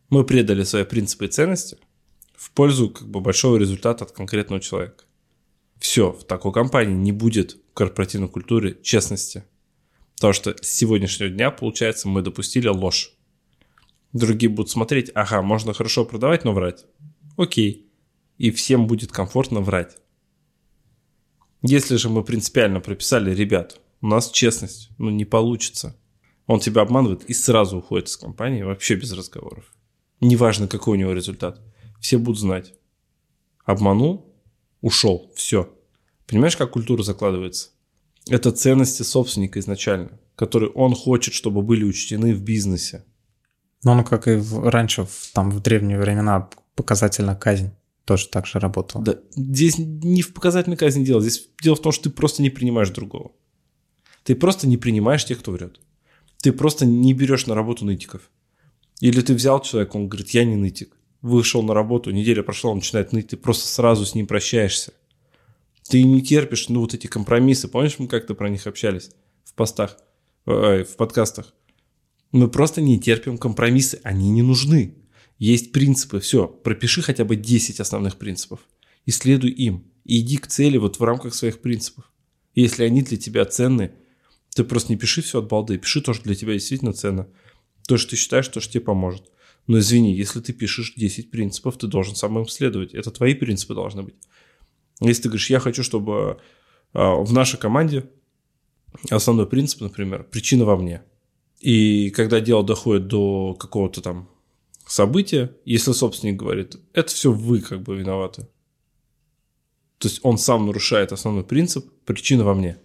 Мы 0.08 0.24
предали 0.24 0.62
свои 0.62 0.84
принципы 0.84 1.24
и 1.24 1.28
ценности 1.28 1.78
в 2.34 2.50
пользу 2.52 2.90
как 2.90 3.08
бы 3.08 3.20
большого 3.20 3.56
результата 3.56 4.04
от 4.04 4.12
конкретного 4.12 4.60
человека. 4.60 5.04
Все, 5.78 6.12
в 6.12 6.24
такой 6.24 6.52
компании 6.52 6.94
не 6.94 7.12
будет 7.12 7.58
корпоративной 7.74 8.28
культуре 8.28 8.78
честности. 8.82 9.44
Потому 10.16 10.32
что 10.32 10.56
с 10.62 10.68
сегодняшнего 10.68 11.30
дня, 11.30 11.50
получается, 11.50 12.08
мы 12.08 12.22
допустили 12.22 12.68
ложь. 12.68 13.12
Другие 14.12 14.50
будут 14.50 14.70
смотреть, 14.70 15.10
ага, 15.14 15.42
можно 15.42 15.72
хорошо 15.72 16.04
продавать, 16.04 16.44
но 16.44 16.52
врать. 16.52 16.84
Окей. 17.36 17.90
И 18.38 18.50
всем 18.50 18.86
будет 18.86 19.10
комфортно 19.10 19.60
врать. 19.60 19.96
Если 21.62 21.96
же 21.96 22.08
мы 22.08 22.24
принципиально 22.24 22.80
прописали, 22.80 23.34
ребят, 23.34 23.80
у 24.00 24.06
нас 24.08 24.30
честность, 24.30 24.90
ну 24.98 25.10
не 25.10 25.24
получится. 25.24 25.96
Он 26.46 26.60
тебя 26.60 26.82
обманывает 26.82 27.24
и 27.24 27.34
сразу 27.34 27.78
уходит 27.78 28.08
из 28.08 28.16
компании, 28.16 28.62
вообще 28.62 28.96
без 28.96 29.12
разговоров. 29.12 29.72
Неважно, 30.20 30.68
какой 30.68 30.96
у 30.96 31.00
него 31.00 31.12
результат. 31.12 31.60
Все 32.02 32.18
будут 32.18 32.40
знать. 32.40 32.74
Обманул, 33.64 34.34
ушел, 34.80 35.30
все. 35.36 35.72
Понимаешь, 36.26 36.56
как 36.56 36.72
культура 36.72 37.04
закладывается? 37.04 37.70
Это 38.28 38.50
ценности 38.50 39.02
собственника 39.02 39.60
изначально, 39.60 40.18
которые 40.34 40.72
он 40.72 40.96
хочет, 40.96 41.32
чтобы 41.32 41.62
были 41.62 41.84
учтены 41.84 42.34
в 42.34 42.42
бизнесе. 42.42 43.04
Ну, 43.84 43.94
ну 43.94 44.04
как 44.04 44.26
и 44.26 44.34
в, 44.34 44.68
раньше, 44.68 45.04
в, 45.04 45.30
там 45.32 45.52
в 45.52 45.60
древние 45.60 45.98
времена, 45.98 46.50
показательная 46.74 47.36
казнь 47.36 47.70
тоже 48.04 48.28
так 48.28 48.46
же 48.46 48.58
работала. 48.58 49.04
Да, 49.04 49.18
здесь 49.36 49.78
не 49.78 50.22
в 50.22 50.34
показательной 50.34 50.76
казни 50.76 51.04
дело. 51.04 51.20
Здесь 51.20 51.48
дело 51.62 51.76
в 51.76 51.82
том, 51.82 51.92
что 51.92 52.04
ты 52.04 52.10
просто 52.10 52.42
не 52.42 52.50
принимаешь 52.50 52.90
другого. 52.90 53.30
Ты 54.24 54.34
просто 54.34 54.66
не 54.66 54.76
принимаешь 54.76 55.24
тех, 55.24 55.38
кто 55.38 55.52
врет. 55.52 55.80
Ты 56.42 56.52
просто 56.52 56.84
не 56.84 57.14
берешь 57.14 57.46
на 57.46 57.54
работу 57.54 57.84
нытиков. 57.84 58.28
Или 58.98 59.20
ты 59.20 59.34
взял 59.34 59.62
человека, 59.62 59.96
он 59.96 60.08
говорит, 60.08 60.30
я 60.30 60.44
не 60.44 60.56
нытик. 60.56 60.96
Вышел 61.22 61.62
на 61.62 61.72
работу, 61.72 62.10
неделя 62.10 62.42
прошла, 62.42 62.70
он 62.70 62.78
начинает 62.78 63.12
ныть, 63.12 63.28
ты 63.28 63.36
просто 63.36 63.66
сразу 63.68 64.04
с 64.04 64.14
ним 64.14 64.26
прощаешься. 64.26 64.92
Ты 65.88 66.02
не 66.02 66.20
терпишь, 66.22 66.68
ну, 66.68 66.80
вот 66.80 66.94
эти 66.94 67.06
компромиссы. 67.06 67.68
Помнишь, 67.68 67.98
мы 67.98 68.08
как-то 68.08 68.34
про 68.34 68.48
них 68.48 68.66
общались 68.66 69.10
в 69.44 69.54
постах, 69.54 69.98
э, 70.46 70.84
в 70.84 70.96
подкастах? 70.96 71.54
Мы 72.32 72.48
просто 72.48 72.80
не 72.80 72.98
терпим 72.98 73.38
компромиссы, 73.38 74.00
они 74.02 74.30
не 74.30 74.42
нужны. 74.42 74.96
Есть 75.38 75.72
принципы, 75.72 76.20
все, 76.20 76.46
пропиши 76.46 77.02
хотя 77.02 77.24
бы 77.24 77.36
10 77.36 77.80
основных 77.80 78.16
принципов. 78.16 78.60
И 79.06 79.10
следуй 79.10 79.50
им. 79.50 79.84
И 80.04 80.20
иди 80.20 80.36
к 80.36 80.46
цели 80.46 80.76
вот 80.76 80.98
в 80.98 81.04
рамках 81.04 81.34
своих 81.34 81.60
принципов. 81.60 82.10
Если 82.54 82.84
они 82.84 83.02
для 83.02 83.16
тебя 83.16 83.44
ценны, 83.44 83.92
ты 84.54 84.64
просто 84.64 84.92
не 84.92 84.98
пиши 84.98 85.22
все 85.22 85.40
от 85.40 85.48
балды, 85.48 85.78
пиши 85.78 86.00
то, 86.00 86.12
что 86.12 86.24
для 86.24 86.34
тебя 86.34 86.52
действительно 86.52 86.92
ценно. 86.92 87.28
То, 87.86 87.96
что 87.96 88.10
ты 88.10 88.16
считаешь, 88.16 88.48
то, 88.48 88.60
что 88.60 88.72
тебе 88.72 88.84
поможет. 88.84 89.30
Но 89.66 89.78
извини, 89.78 90.14
если 90.14 90.40
ты 90.40 90.52
пишешь 90.52 90.94
10 90.96 91.30
принципов, 91.30 91.78
ты 91.78 91.86
должен 91.86 92.14
сам 92.14 92.38
им 92.38 92.46
следовать. 92.46 92.94
Это 92.94 93.10
твои 93.10 93.34
принципы 93.34 93.74
должны 93.74 94.02
быть. 94.02 94.16
Если 95.00 95.22
ты 95.22 95.28
говоришь, 95.28 95.50
я 95.50 95.60
хочу, 95.60 95.82
чтобы 95.82 96.40
а, 96.92 97.16
в 97.16 97.32
нашей 97.32 97.58
команде 97.58 98.10
основной 99.10 99.46
принцип, 99.46 99.80
например, 99.80 100.24
причина 100.24 100.64
во 100.64 100.76
мне. 100.76 101.02
И 101.60 102.10
когда 102.10 102.40
дело 102.40 102.64
доходит 102.64 103.06
до 103.06 103.54
какого-то 103.54 104.00
там 104.00 104.28
события, 104.86 105.54
если 105.64 105.92
собственник 105.92 106.36
говорит, 106.36 106.76
это 106.92 107.12
все 107.12 107.32
вы 107.32 107.60
как 107.60 107.82
бы 107.82 107.96
виноваты. 107.96 108.48
То 109.98 110.08
есть 110.08 110.20
он 110.24 110.38
сам 110.38 110.66
нарушает 110.66 111.12
основной 111.12 111.44
принцип, 111.44 111.86
причина 112.04 112.44
во 112.44 112.54
мне. 112.54 112.78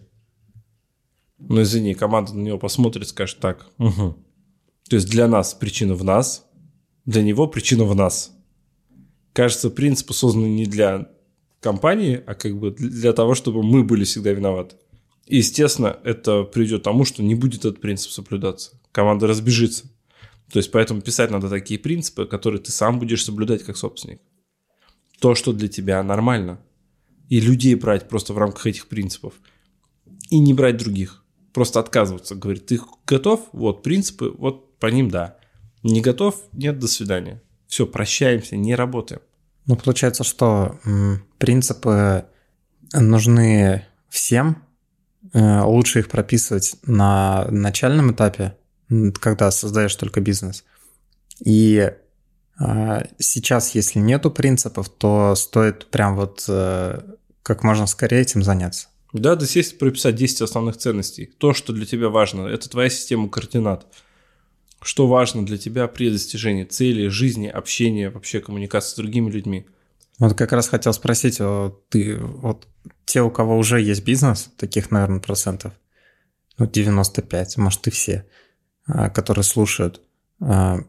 Ну, 1.40 1.62
извини, 1.62 1.96
команда 1.96 2.34
на 2.34 2.42
него 2.42 2.60
посмотрит, 2.60 3.08
скажет 3.08 3.40
так. 3.40 3.72
Угу. 3.80 4.16
То 4.90 4.96
есть 4.96 5.10
для 5.10 5.28
нас 5.28 5.54
причина 5.54 5.96
в 5.96 6.04
нас, 6.04 6.47
для 7.08 7.24
него 7.24 7.48
причина 7.48 7.86
в 7.86 7.96
нас. 7.96 8.32
Кажется, 9.34 9.72
принципы 9.72 10.14
созданы 10.14 10.46
не 10.46 10.66
для 10.66 11.10
компании, 11.62 12.22
а 12.28 12.36
как 12.36 12.56
бы 12.60 12.70
для 12.72 13.14
того, 13.14 13.34
чтобы 13.34 13.64
мы 13.64 13.84
были 13.84 14.04
всегда 14.04 14.32
виноваты. 14.32 14.76
И, 15.26 15.38
естественно, 15.38 16.00
это 16.04 16.44
приведет 16.44 16.82
к 16.82 16.84
тому, 16.84 17.04
что 17.04 17.24
не 17.24 17.34
будет 17.34 17.62
этот 17.66 17.82
принцип 17.82 18.12
соблюдаться. 18.12 18.80
Команда 18.92 19.26
разбежится. 19.26 19.86
То 20.52 20.60
есть, 20.60 20.72
поэтому 20.72 21.02
писать 21.02 21.32
надо 21.32 21.50
такие 21.50 21.80
принципы, 21.80 22.26
которые 22.26 22.62
ты 22.62 22.72
сам 22.72 23.00
будешь 23.00 23.26
соблюдать 23.26 23.64
как 23.64 23.76
собственник. 23.76 24.22
То, 25.20 25.34
что 25.34 25.52
для 25.52 25.68
тебя 25.68 26.04
нормально. 26.04 26.62
И 27.28 27.40
людей 27.40 27.76
брать 27.76 28.08
просто 28.08 28.34
в 28.34 28.38
рамках 28.38 28.68
этих 28.68 28.88
принципов. 28.88 29.34
И 30.30 30.38
не 30.40 30.54
брать 30.54 30.78
других 30.78 31.24
просто 31.58 31.80
отказываться. 31.80 32.36
Говорит, 32.36 32.68
ты 32.68 32.80
готов? 33.08 33.48
Вот 33.52 33.82
принципы, 33.82 34.34
вот 34.38 34.78
по 34.78 34.88
ним 34.88 35.10
да. 35.10 35.38
Не 35.88 36.02
готов? 36.02 36.36
Нет, 36.52 36.80
до 36.80 36.88
свидания. 36.88 37.42
Все, 37.68 37.86
прощаемся, 37.86 38.58
не 38.58 38.76
работаем. 38.76 39.22
Ну, 39.66 39.76
получается, 39.76 40.24
что 40.24 40.80
принципы 41.38 42.26
нужны 42.94 43.86
всем. 44.10 44.64
Э, 45.34 45.62
лучше 45.62 46.00
их 46.00 46.10
прописывать 46.10 46.76
на 46.84 47.48
начальном 47.50 48.12
этапе, 48.12 48.58
когда 49.20 49.52
создаешь 49.52 49.96
только 49.96 50.22
бизнес. 50.22 50.64
И 51.44 51.92
а, 52.60 53.04
сейчас, 53.20 53.76
если 53.76 54.00
нету 54.00 54.32
принципов, 54.32 54.90
то 54.90 55.36
стоит 55.36 55.88
прям 55.88 56.16
вот 56.16 56.46
э, 56.48 57.02
как 57.44 57.64
можно 57.64 57.88
скорее 57.88 58.22
этим 58.22 58.44
заняться. 58.44 58.88
Да, 59.14 59.36
да 59.36 59.46
сесть 59.46 59.78
прописать 59.78 60.16
10 60.16 60.42
основных 60.42 60.78
ценностей. 60.78 61.32
То, 61.38 61.54
что 61.54 61.72
для 61.74 61.86
тебя 61.86 62.10
важно, 62.10 62.48
это 62.48 62.70
твоя 62.70 62.90
система 62.90 63.30
координат. 63.30 63.86
Что 64.82 65.08
важно 65.08 65.46
для 65.46 65.58
тебя 65.58 65.88
при 65.88 66.10
достижении 66.10 66.64
цели, 66.64 67.08
жизни, 67.08 67.48
общения, 67.48 68.10
вообще 68.10 68.40
коммуникации 68.40 68.94
с 68.94 68.96
другими 68.96 69.30
людьми. 69.30 69.66
Вот 70.20 70.36
как 70.36 70.52
раз 70.52 70.68
хотел 70.68 70.94
спросить, 70.94 71.40
ты 71.90 72.18
вот 72.18 72.68
те, 73.06 73.22
у 73.22 73.30
кого 73.30 73.58
уже 73.58 73.82
есть 73.82 74.04
бизнес, 74.04 74.50
таких, 74.58 74.92
наверное, 74.92 75.20
процентов, 75.20 75.74
ну, 76.58 76.68
95, 76.68 77.58
может, 77.58 77.88
и 77.88 77.92
все, 77.92 78.26
а, 78.88 79.10
которые 79.10 79.44
слушают, 79.44 80.02
а, 80.42 80.80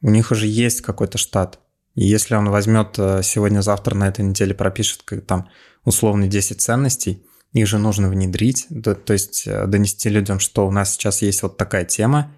у 0.00 0.10
них 0.10 0.30
уже 0.30 0.46
есть 0.46 0.80
какой-то 0.80 1.18
штат. 1.18 1.58
И 1.94 2.06
если 2.06 2.34
он 2.34 2.48
возьмет 2.48 2.94
а, 2.98 3.22
сегодня-завтра 3.22 3.94
на 3.94 4.08
этой 4.08 4.24
неделе 4.24 4.54
пропишет 4.54 5.02
как 5.04 5.26
там 5.26 5.50
условные 5.84 6.28
10 6.28 6.60
ценностей– 6.60 7.22
их 7.52 7.66
же 7.66 7.78
нужно 7.78 8.08
внедрить, 8.08 8.66
то, 8.82 9.12
есть 9.12 9.46
донести 9.46 10.08
людям, 10.08 10.38
что 10.38 10.66
у 10.66 10.70
нас 10.70 10.92
сейчас 10.92 11.22
есть 11.22 11.42
вот 11.42 11.56
такая 11.56 11.84
тема, 11.84 12.30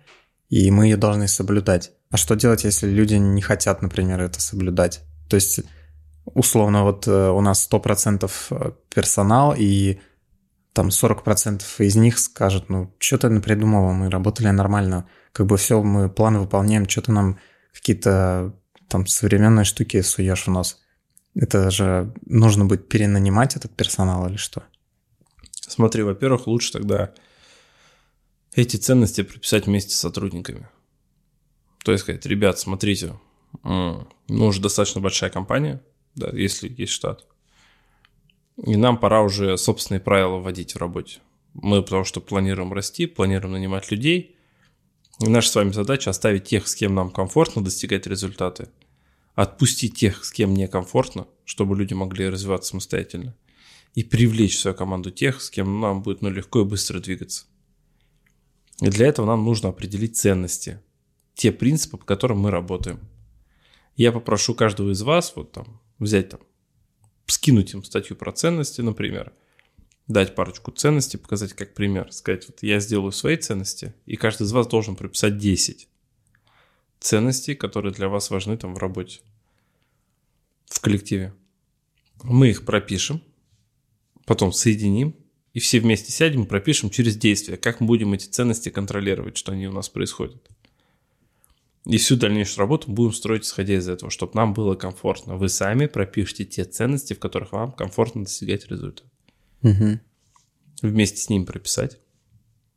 и 0.51 0.71
мы 0.71 0.87
ее 0.87 0.97
должны 0.97 1.29
соблюдать. 1.29 1.93
А 2.11 2.17
что 2.17 2.35
делать, 2.35 2.65
если 2.65 2.89
люди 2.89 3.15
не 3.15 3.41
хотят, 3.41 3.83
например, 3.83 4.21
это 4.21 4.41
соблюдать? 4.41 5.03
То 5.29 5.37
есть, 5.37 5.61
условно, 6.25 6.83
вот 6.83 7.07
э, 7.07 7.31
у 7.31 7.41
нас 7.41 7.69
100% 7.71 8.31
э, 8.51 8.73
персонал, 8.93 9.55
и 9.57 10.01
там 10.73 10.89
40% 10.89 11.63
из 11.79 11.95
них 11.97 12.19
скажут, 12.19 12.69
ну, 12.69 12.93
что 12.99 13.19
ты 13.19 13.29
напридумывал, 13.29 13.93
мы 13.93 14.11
работали 14.11 14.49
нормально, 14.49 15.09
как 15.33 15.47
бы 15.47 15.57
все, 15.57 15.81
мы 15.83 16.11
планы 16.11 16.41
выполняем, 16.41 16.89
что 16.89 17.03
ты 17.03 17.13
нам 17.13 17.39
какие-то 17.73 18.53
там 18.89 19.07
современные 19.07 19.65
штуки 19.65 20.01
суешь 20.03 20.47
в 20.47 20.51
нос. 20.51 20.81
Это 21.37 21.71
же 21.71 22.13
нужно 22.27 22.65
будет 22.65 22.89
перенанимать 22.89 23.55
этот 23.55 23.77
персонал 23.77 24.27
или 24.27 24.37
что? 24.37 24.65
Смотри, 25.53 26.03
во-первых, 26.03 26.49
лучше 26.49 26.73
тогда 26.73 27.13
эти 28.55 28.77
ценности 28.77 29.23
прописать 29.23 29.67
вместе 29.67 29.95
с 29.95 29.99
сотрудниками. 29.99 30.69
То 31.85 31.93
есть 31.93 32.05
сказать, 32.05 32.27
ребят, 32.27 32.59
смотрите, 32.59 33.19
ну 33.63 34.07
уже 34.29 34.61
достаточно 34.61 35.01
большая 35.01 35.31
компания, 35.31 35.83
да, 36.15 36.31
если 36.31 36.73
есть 36.77 36.93
штат, 36.93 37.27
и 38.57 38.77
нам 38.77 38.99
пора 38.99 39.23
уже 39.23 39.57
собственные 39.57 40.01
правила 40.01 40.37
вводить 40.37 40.75
в 40.75 40.79
работе. 40.79 41.21
Мы 41.55 41.83
потому 41.83 42.05
что 42.05 42.21
планируем 42.21 42.73
расти, 42.73 43.07
планируем 43.07 43.53
нанимать 43.53 43.91
людей. 43.91 44.37
И 45.21 45.29
наша 45.29 45.49
с 45.51 45.55
вами 45.55 45.73
задача 45.73 46.11
оставить 46.11 46.45
тех, 46.45 46.69
с 46.69 46.75
кем 46.75 46.95
нам 46.95 47.11
комфортно 47.11 47.65
достигать 47.65 48.07
результаты. 48.07 48.69
Отпустить 49.35 49.97
тех, 49.97 50.25
с 50.25 50.31
кем 50.31 50.55
некомфортно, 50.55 51.27
чтобы 51.45 51.77
люди 51.77 51.95
могли 51.95 52.29
развиваться 52.29 52.71
самостоятельно 52.71 53.35
и 53.95 54.05
привлечь 54.05 54.57
в 54.57 54.61
свою 54.61 54.77
команду 54.77 55.11
тех, 55.11 55.41
с 55.41 55.51
кем 55.51 55.81
нам 55.81 56.03
будет 56.03 56.23
ну, 56.23 56.31
легко 56.31 56.61
и 56.61 56.65
быстро 56.65 57.01
двигаться. 57.01 57.47
И 58.81 58.89
для 58.89 59.07
этого 59.07 59.27
нам 59.27 59.45
нужно 59.45 59.69
определить 59.69 60.17
ценности, 60.17 60.81
те 61.35 61.53
принципы, 61.53 61.99
по 61.99 62.05
которым 62.05 62.39
мы 62.41 62.51
работаем. 62.51 63.01
Я 63.97 64.13
попрошу 64.13 64.55
каждого 64.55 64.91
из 64.91 65.03
вас 65.03 65.35
вот 65.37 65.53
там 65.53 65.81
взять 65.99 66.31
там, 66.31 66.41
скинуть 67.27 67.75
им 67.75 67.85
статью 67.85 68.17
про 68.17 68.33
ценности, 68.33 68.81
например, 68.81 69.33
дать 70.09 70.35
парочку 70.35 70.71
ценностей, 70.71 71.19
показать 71.19 71.53
как 71.53 71.75
пример, 71.75 72.13
сказать, 72.13 72.49
вот 72.49 72.63
я 72.63 72.81
сделаю 72.81 73.13
свои 73.13 73.37
ценности, 73.37 73.95
и 74.07 74.17
каждый 74.17 74.45
из 74.45 74.53
вас 74.53 74.67
должен 74.67 74.97
прописать 74.97 75.39
10 75.39 75.89
ценностей, 77.01 77.55
которые 77.55 77.93
для 77.93 78.09
вас 78.09 78.31
важны 78.31 78.57
там 78.57 78.75
в 78.75 78.79
работе, 78.79 79.21
в 80.67 80.81
коллективе. 80.81 81.35
Мы 82.23 82.51
их 82.51 82.65
пропишем, 82.65 83.23
потом 84.25 84.53
соединим, 84.53 85.15
и 85.53 85.61
все 85.61 85.81
вместе 85.81 86.13
сядем 86.13 86.45
и 86.45 86.47
пропишем 86.47 86.91
через 86.91 87.17
действие, 87.17 87.59
как 87.59 87.81
мы 87.81 87.87
будем 87.87 88.13
эти 88.13 88.27
ценности 88.27 88.69
контролировать, 88.69 89.37
что 89.37 89.53
они 89.53 89.67
у 89.67 89.73
нас 89.73 89.89
происходят. 89.89 90.49
И 91.87 91.97
всю 91.97 92.17
дальнейшую 92.17 92.59
работу 92.59 92.91
будем 92.91 93.13
строить 93.13 93.45
исходя 93.45 93.75
из 93.75 93.89
этого, 93.89 94.11
чтобы 94.11 94.33
нам 94.35 94.53
было 94.53 94.75
комфортно. 94.75 95.37
Вы 95.37 95.49
сами 95.49 95.87
пропишите 95.87 96.45
те 96.45 96.65
ценности, 96.65 97.15
в 97.15 97.19
которых 97.19 97.53
вам 97.53 97.73
комфортно 97.73 98.25
достигать 98.25 98.69
результата. 98.69 99.09
Угу. 99.63 99.99
Вместе 100.83 101.19
с 101.19 101.29
ним 101.29 101.47
прописать, 101.47 101.99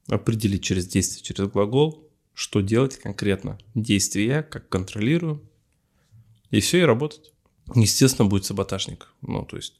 определить 0.07 0.63
через 0.63 0.87
действие, 0.87 1.23
через 1.23 1.49
глагол, 1.49 2.09
что 2.33 2.61
делать 2.61 2.97
конкретно. 2.97 3.57
Действия, 3.75 4.41
как 4.41 4.69
контролируем, 4.69 5.41
и 6.49 6.59
все, 6.59 6.79
и 6.79 6.83
работать. 6.83 7.33
Естественно, 7.75 8.27
будет 8.27 8.45
саботажник. 8.45 9.07
Ну, 9.21 9.45
то 9.45 9.57
есть 9.57 9.79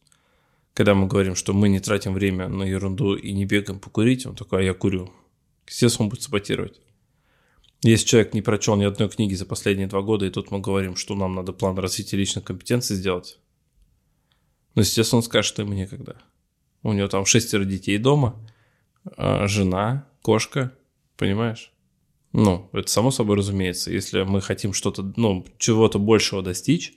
когда 0.73 0.95
мы 0.95 1.07
говорим, 1.07 1.35
что 1.35 1.53
мы 1.53 1.69
не 1.69 1.79
тратим 1.79 2.13
время 2.13 2.47
на 2.47 2.63
ерунду 2.63 3.15
и 3.15 3.31
не 3.31 3.45
бегаем 3.45 3.79
покурить, 3.79 4.25
он 4.25 4.35
такой, 4.35 4.59
а 4.59 4.63
я 4.63 4.73
курю. 4.73 5.11
Естественно, 5.67 6.05
он 6.05 6.09
будет 6.09 6.23
саботировать. 6.23 6.81
Если 7.83 8.05
человек 8.05 8.33
не 8.33 8.41
прочел 8.41 8.75
ни 8.75 8.85
одной 8.85 9.09
книги 9.09 9.33
за 9.33 9.45
последние 9.45 9.87
два 9.87 10.01
года, 10.01 10.25
и 10.25 10.29
тут 10.29 10.51
мы 10.51 10.59
говорим, 10.59 10.95
что 10.95 11.15
нам 11.15 11.35
надо 11.35 11.51
план 11.51 11.77
развития 11.77 12.17
личных 12.17 12.45
компетенций 12.45 12.95
сделать, 12.95 13.39
ну, 14.75 14.81
естественно, 14.81 15.17
он 15.17 15.23
скажет, 15.23 15.49
что 15.49 15.61
ему 15.61 15.73
некогда. 15.73 16.17
У 16.81 16.93
него 16.93 17.07
там 17.07 17.25
шестеро 17.25 17.65
детей 17.65 17.97
дома, 17.97 18.39
а, 19.17 19.47
жена, 19.47 20.07
кошка, 20.21 20.75
понимаешь? 21.17 21.71
Ну, 22.31 22.69
это 22.73 22.89
само 22.89 23.11
собой 23.11 23.37
разумеется. 23.37 23.91
Если 23.91 24.23
мы 24.23 24.41
хотим 24.41 24.73
что-то, 24.73 25.13
ну, 25.15 25.45
чего-то 25.59 25.99
большего 25.99 26.41
достичь, 26.41 26.93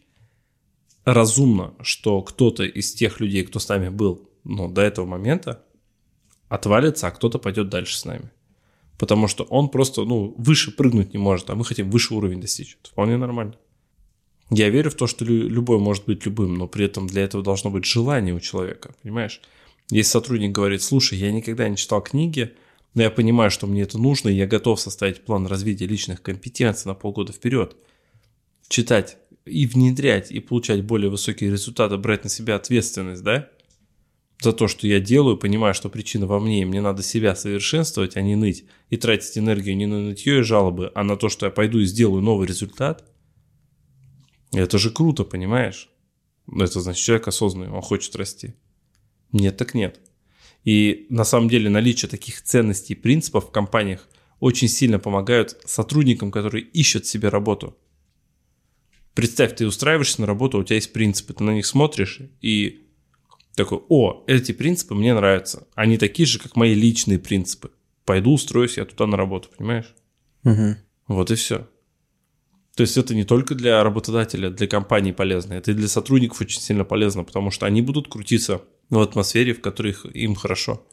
разумно, 1.06 1.74
что 1.80 2.20
кто-то 2.20 2.64
из 2.64 2.92
тех 2.92 3.20
людей, 3.20 3.44
кто 3.44 3.58
с 3.58 3.68
нами 3.68 3.88
был 3.88 4.28
ну, 4.44 4.68
до 4.68 4.82
этого 4.82 5.06
момента, 5.06 5.62
отвалится, 6.48 7.06
а 7.06 7.10
кто-то 7.12 7.38
пойдет 7.38 7.68
дальше 7.68 7.96
с 7.96 8.04
нами. 8.04 8.30
Потому 8.98 9.28
что 9.28 9.44
он 9.44 9.68
просто 9.68 10.04
ну, 10.04 10.34
выше 10.36 10.72
прыгнуть 10.72 11.12
не 11.12 11.18
может, 11.18 11.48
а 11.48 11.54
мы 11.54 11.64
хотим 11.64 11.90
выше 11.90 12.14
уровень 12.14 12.40
достичь. 12.40 12.76
Это 12.82 12.90
вполне 12.90 13.16
нормально. 13.16 13.54
Я 14.50 14.68
верю 14.68 14.90
в 14.90 14.94
то, 14.94 15.06
что 15.06 15.24
любой 15.24 15.78
может 15.78 16.04
быть 16.06 16.24
любым, 16.24 16.54
но 16.54 16.68
при 16.68 16.84
этом 16.84 17.06
для 17.06 17.22
этого 17.22 17.42
должно 17.42 17.70
быть 17.70 17.84
желание 17.84 18.34
у 18.34 18.40
человека, 18.40 18.94
понимаешь? 19.02 19.40
Если 19.90 20.10
сотрудник 20.10 20.52
говорит, 20.52 20.82
слушай, 20.82 21.18
я 21.18 21.30
никогда 21.32 21.68
не 21.68 21.76
читал 21.76 22.00
книги, 22.00 22.54
но 22.94 23.02
я 23.02 23.10
понимаю, 23.10 23.50
что 23.50 23.66
мне 23.66 23.82
это 23.82 23.98
нужно, 23.98 24.28
и 24.28 24.34
я 24.34 24.46
готов 24.46 24.80
составить 24.80 25.24
план 25.24 25.46
развития 25.46 25.86
личных 25.86 26.22
компетенций 26.22 26.88
на 26.88 26.94
полгода 26.94 27.32
вперед. 27.32 27.76
Читать 28.68 29.18
и 29.46 29.66
внедрять, 29.66 30.30
и 30.30 30.40
получать 30.40 30.82
более 30.84 31.08
высокие 31.08 31.50
результаты, 31.50 31.96
брать 31.96 32.24
на 32.24 32.30
себя 32.30 32.56
ответственность, 32.56 33.22
да? 33.22 33.48
За 34.40 34.52
то, 34.52 34.68
что 34.68 34.86
я 34.86 35.00
делаю, 35.00 35.38
понимая, 35.38 35.72
что 35.72 35.88
причина 35.88 36.26
во 36.26 36.40
мне, 36.40 36.60
и 36.60 36.64
мне 36.66 36.82
надо 36.82 37.02
себя 37.02 37.34
совершенствовать, 37.34 38.16
а 38.16 38.22
не 38.22 38.36
ныть, 38.36 38.64
и 38.90 38.96
тратить 38.98 39.38
энергию 39.38 39.76
не 39.76 39.86
на 39.86 40.00
нытье 40.00 40.40
и 40.40 40.42
жалобы, 40.42 40.92
а 40.94 41.04
на 41.04 41.16
то, 41.16 41.30
что 41.30 41.46
я 41.46 41.52
пойду 41.52 41.78
и 41.78 41.86
сделаю 41.86 42.20
новый 42.20 42.46
результат. 42.46 43.08
Это 44.52 44.76
же 44.78 44.90
круто, 44.90 45.24
понимаешь? 45.24 45.88
Это 46.54 46.80
значит, 46.80 47.02
человек 47.02 47.28
осознанный, 47.28 47.70
он 47.70 47.80
хочет 47.80 48.14
расти. 48.14 48.54
Нет, 49.32 49.56
так 49.56 49.74
нет. 49.74 50.00
И 50.64 51.06
на 51.08 51.24
самом 51.24 51.48
деле 51.48 51.70
наличие 51.70 52.08
таких 52.08 52.42
ценностей 52.42 52.92
и 52.92 52.96
принципов 52.96 53.46
в 53.46 53.50
компаниях 53.52 54.06
очень 54.38 54.68
сильно 54.68 54.98
помогают 54.98 55.56
сотрудникам, 55.64 56.30
которые 56.30 56.64
ищут 56.64 57.06
себе 57.06 57.28
работу– 57.28 57.76
Представь, 59.16 59.56
ты 59.56 59.66
устраиваешься 59.66 60.20
на 60.20 60.26
работу, 60.26 60.58
у 60.58 60.62
тебя 60.62 60.76
есть 60.76 60.92
принципы, 60.92 61.32
ты 61.32 61.42
на 61.42 61.52
них 61.52 61.64
смотришь 61.64 62.20
и 62.42 62.82
такой, 63.54 63.80
о, 63.88 64.22
эти 64.26 64.52
принципы 64.52 64.94
мне 64.94 65.14
нравятся. 65.14 65.66
Они 65.74 65.96
такие 65.96 66.26
же, 66.26 66.38
как 66.38 66.54
мои 66.54 66.74
личные 66.74 67.18
принципы. 67.18 67.70
Пойду 68.04 68.34
устроюсь 68.34 68.76
я 68.76 68.84
туда 68.84 69.06
на 69.06 69.16
работу, 69.16 69.48
понимаешь? 69.56 69.94
Угу. 70.44 70.76
Вот 71.08 71.30
и 71.30 71.34
все. 71.34 71.66
То 72.74 72.82
есть 72.82 72.98
это 72.98 73.14
не 73.14 73.24
только 73.24 73.54
для 73.54 73.82
работодателя, 73.82 74.50
для 74.50 74.66
компании 74.66 75.12
полезно, 75.12 75.54
это 75.54 75.70
и 75.70 75.74
для 75.74 75.88
сотрудников 75.88 76.42
очень 76.42 76.60
сильно 76.60 76.84
полезно, 76.84 77.24
потому 77.24 77.50
что 77.50 77.64
они 77.64 77.80
будут 77.80 78.08
крутиться 78.08 78.60
в 78.90 79.00
атмосфере, 79.00 79.54
в 79.54 79.62
которой 79.62 79.96
им 80.12 80.34
хорошо. 80.34 80.86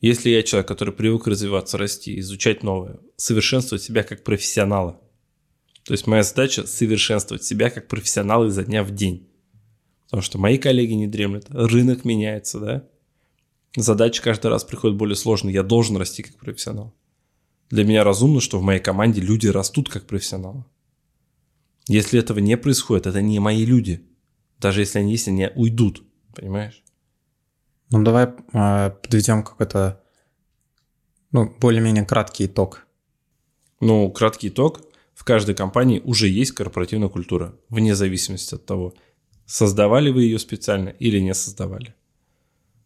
Если 0.00 0.30
я 0.30 0.44
человек, 0.44 0.68
который 0.68 0.94
привык 0.94 1.26
развиваться, 1.26 1.76
расти, 1.76 2.20
изучать 2.20 2.62
новое, 2.62 3.00
совершенствовать 3.16 3.82
себя 3.82 4.04
как 4.04 4.22
профессионала– 4.22 5.00
то 5.84 5.92
есть 5.92 6.06
моя 6.06 6.22
задача 6.22 6.66
совершенствовать 6.66 7.44
себя 7.44 7.70
как 7.70 7.88
профессионал 7.88 8.46
изо 8.46 8.64
дня 8.64 8.84
в 8.84 8.90
день. 8.90 9.28
Потому 10.04 10.22
что 10.22 10.38
мои 10.38 10.58
коллеги 10.58 10.92
не 10.92 11.06
дремлют, 11.06 11.46
рынок 11.50 12.04
меняется, 12.04 12.58
да. 12.60 12.88
Задачи 13.76 14.20
каждый 14.20 14.48
раз 14.48 14.64
приходят 14.64 14.96
более 14.96 15.16
сложные, 15.16 15.54
я 15.54 15.62
должен 15.62 15.96
расти 15.96 16.22
как 16.22 16.36
профессионал. 16.36 16.94
Для 17.70 17.84
меня 17.84 18.02
разумно, 18.02 18.40
что 18.40 18.58
в 18.58 18.62
моей 18.62 18.80
команде 18.80 19.20
люди 19.20 19.46
растут 19.46 19.88
как 19.88 20.06
профессионалы. 20.06 20.64
Если 21.86 22.18
этого 22.18 22.40
не 22.40 22.56
происходит, 22.56 23.06
это 23.06 23.22
не 23.22 23.38
мои 23.38 23.64
люди. 23.64 24.04
Даже 24.58 24.80
если 24.80 24.98
они 24.98 25.12
есть, 25.12 25.28
они 25.28 25.48
уйдут, 25.54 26.02
понимаешь? 26.34 26.82
Ну, 27.90 28.02
давай 28.02 28.24
э, 28.52 28.90
подведем 29.02 29.42
какой-то, 29.42 30.02
ну, 31.32 31.54
более-менее 31.58 32.04
краткий 32.04 32.46
итог. 32.46 32.86
Ну, 33.80 34.10
краткий 34.10 34.48
итог 34.48 34.89
в 35.20 35.24
каждой 35.24 35.54
компании 35.54 36.00
уже 36.02 36.28
есть 36.28 36.52
корпоративная 36.52 37.10
культура, 37.10 37.54
вне 37.68 37.94
зависимости 37.94 38.54
от 38.54 38.64
того, 38.64 38.94
создавали 39.44 40.08
вы 40.08 40.22
ее 40.22 40.38
специально 40.38 40.88
или 40.88 41.18
не 41.18 41.34
создавали. 41.34 41.94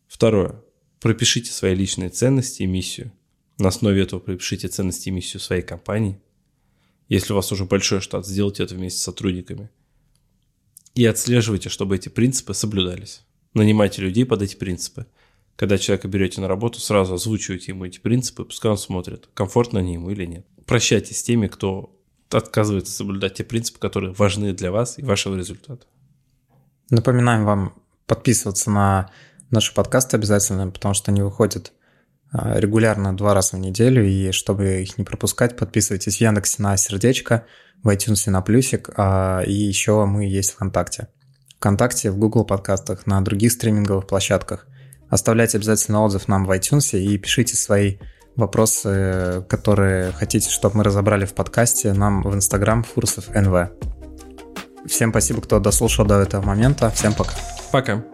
Второе. 0.08 0.60
Пропишите 1.00 1.52
свои 1.52 1.76
личные 1.76 2.08
ценности 2.10 2.64
и 2.64 2.66
миссию. 2.66 3.12
На 3.56 3.68
основе 3.68 4.02
этого 4.02 4.18
пропишите 4.18 4.66
ценности 4.66 5.10
и 5.10 5.12
миссию 5.12 5.38
своей 5.38 5.62
компании. 5.62 6.20
Если 7.08 7.32
у 7.32 7.36
вас 7.36 7.52
уже 7.52 7.66
большой 7.66 8.00
штат, 8.00 8.26
сделайте 8.26 8.64
это 8.64 8.74
вместе 8.74 8.98
с 8.98 9.04
сотрудниками. 9.04 9.70
И 10.96 11.06
отслеживайте, 11.06 11.68
чтобы 11.68 11.94
эти 11.94 12.08
принципы 12.08 12.52
соблюдались. 12.52 13.22
Нанимайте 13.54 14.02
людей 14.02 14.26
под 14.26 14.42
эти 14.42 14.56
принципы. 14.56 15.06
Когда 15.54 15.78
человека 15.78 16.08
берете 16.08 16.40
на 16.40 16.48
работу, 16.48 16.80
сразу 16.80 17.14
озвучивайте 17.14 17.70
ему 17.70 17.84
эти 17.84 18.00
принципы, 18.00 18.44
пускай 18.44 18.72
он 18.72 18.78
смотрит, 18.78 19.28
комфортно 19.34 19.78
они 19.78 19.92
ему 19.92 20.10
или 20.10 20.26
нет. 20.26 20.44
Прощайтесь 20.66 21.20
с 21.20 21.22
теми, 21.22 21.46
кто 21.46 21.93
отказывается 22.38 22.92
соблюдать 22.92 23.34
те 23.34 23.44
принципы, 23.44 23.78
которые 23.78 24.12
важны 24.12 24.52
для 24.52 24.70
вас 24.70 24.98
и 24.98 25.02
вашего 25.02 25.36
результата. 25.36 25.86
Напоминаем 26.90 27.44
вам 27.44 27.74
подписываться 28.06 28.70
на 28.70 29.10
наши 29.50 29.74
подкасты 29.74 30.16
обязательно, 30.16 30.70
потому 30.70 30.94
что 30.94 31.10
они 31.10 31.22
выходят 31.22 31.72
а, 32.32 32.58
регулярно 32.58 33.16
два 33.16 33.34
раза 33.34 33.56
в 33.56 33.60
неделю, 33.60 34.04
и 34.04 34.32
чтобы 34.32 34.82
их 34.82 34.98
не 34.98 35.04
пропускать, 35.04 35.56
подписывайтесь 35.56 36.18
в 36.18 36.20
Яндексе 36.20 36.62
на 36.62 36.76
сердечко, 36.76 37.46
в 37.82 37.88
iTunes 37.88 38.28
на 38.30 38.42
плюсик, 38.42 38.90
а, 38.96 39.42
и 39.42 39.52
еще 39.52 40.04
мы 40.04 40.26
есть 40.26 40.50
в 40.50 40.54
ВКонтакте. 40.54 41.08
ВКонтакте, 41.56 42.10
в 42.10 42.18
Google 42.18 42.44
подкастах, 42.44 43.06
на 43.06 43.20
других 43.22 43.52
стриминговых 43.52 44.06
площадках. 44.06 44.66
Оставляйте 45.08 45.58
обязательно 45.58 46.02
отзыв 46.02 46.28
нам 46.28 46.44
в 46.44 46.50
iTunes 46.50 46.98
и 46.98 47.16
пишите 47.18 47.56
свои 47.56 47.98
вопросы, 48.36 49.44
которые 49.48 50.12
хотите, 50.12 50.50
чтобы 50.50 50.78
мы 50.78 50.84
разобрали 50.84 51.24
в 51.24 51.34
подкасте, 51.34 51.92
нам 51.92 52.22
в 52.22 52.34
Instagram 52.34 52.84
Фурсов 52.84 53.28
НВ. 53.34 53.70
Всем 54.86 55.10
спасибо, 55.10 55.40
кто 55.40 55.60
дослушал 55.60 56.04
до 56.04 56.20
этого 56.20 56.42
момента. 56.42 56.90
Всем 56.90 57.14
пока. 57.14 57.32
Пока. 57.72 58.13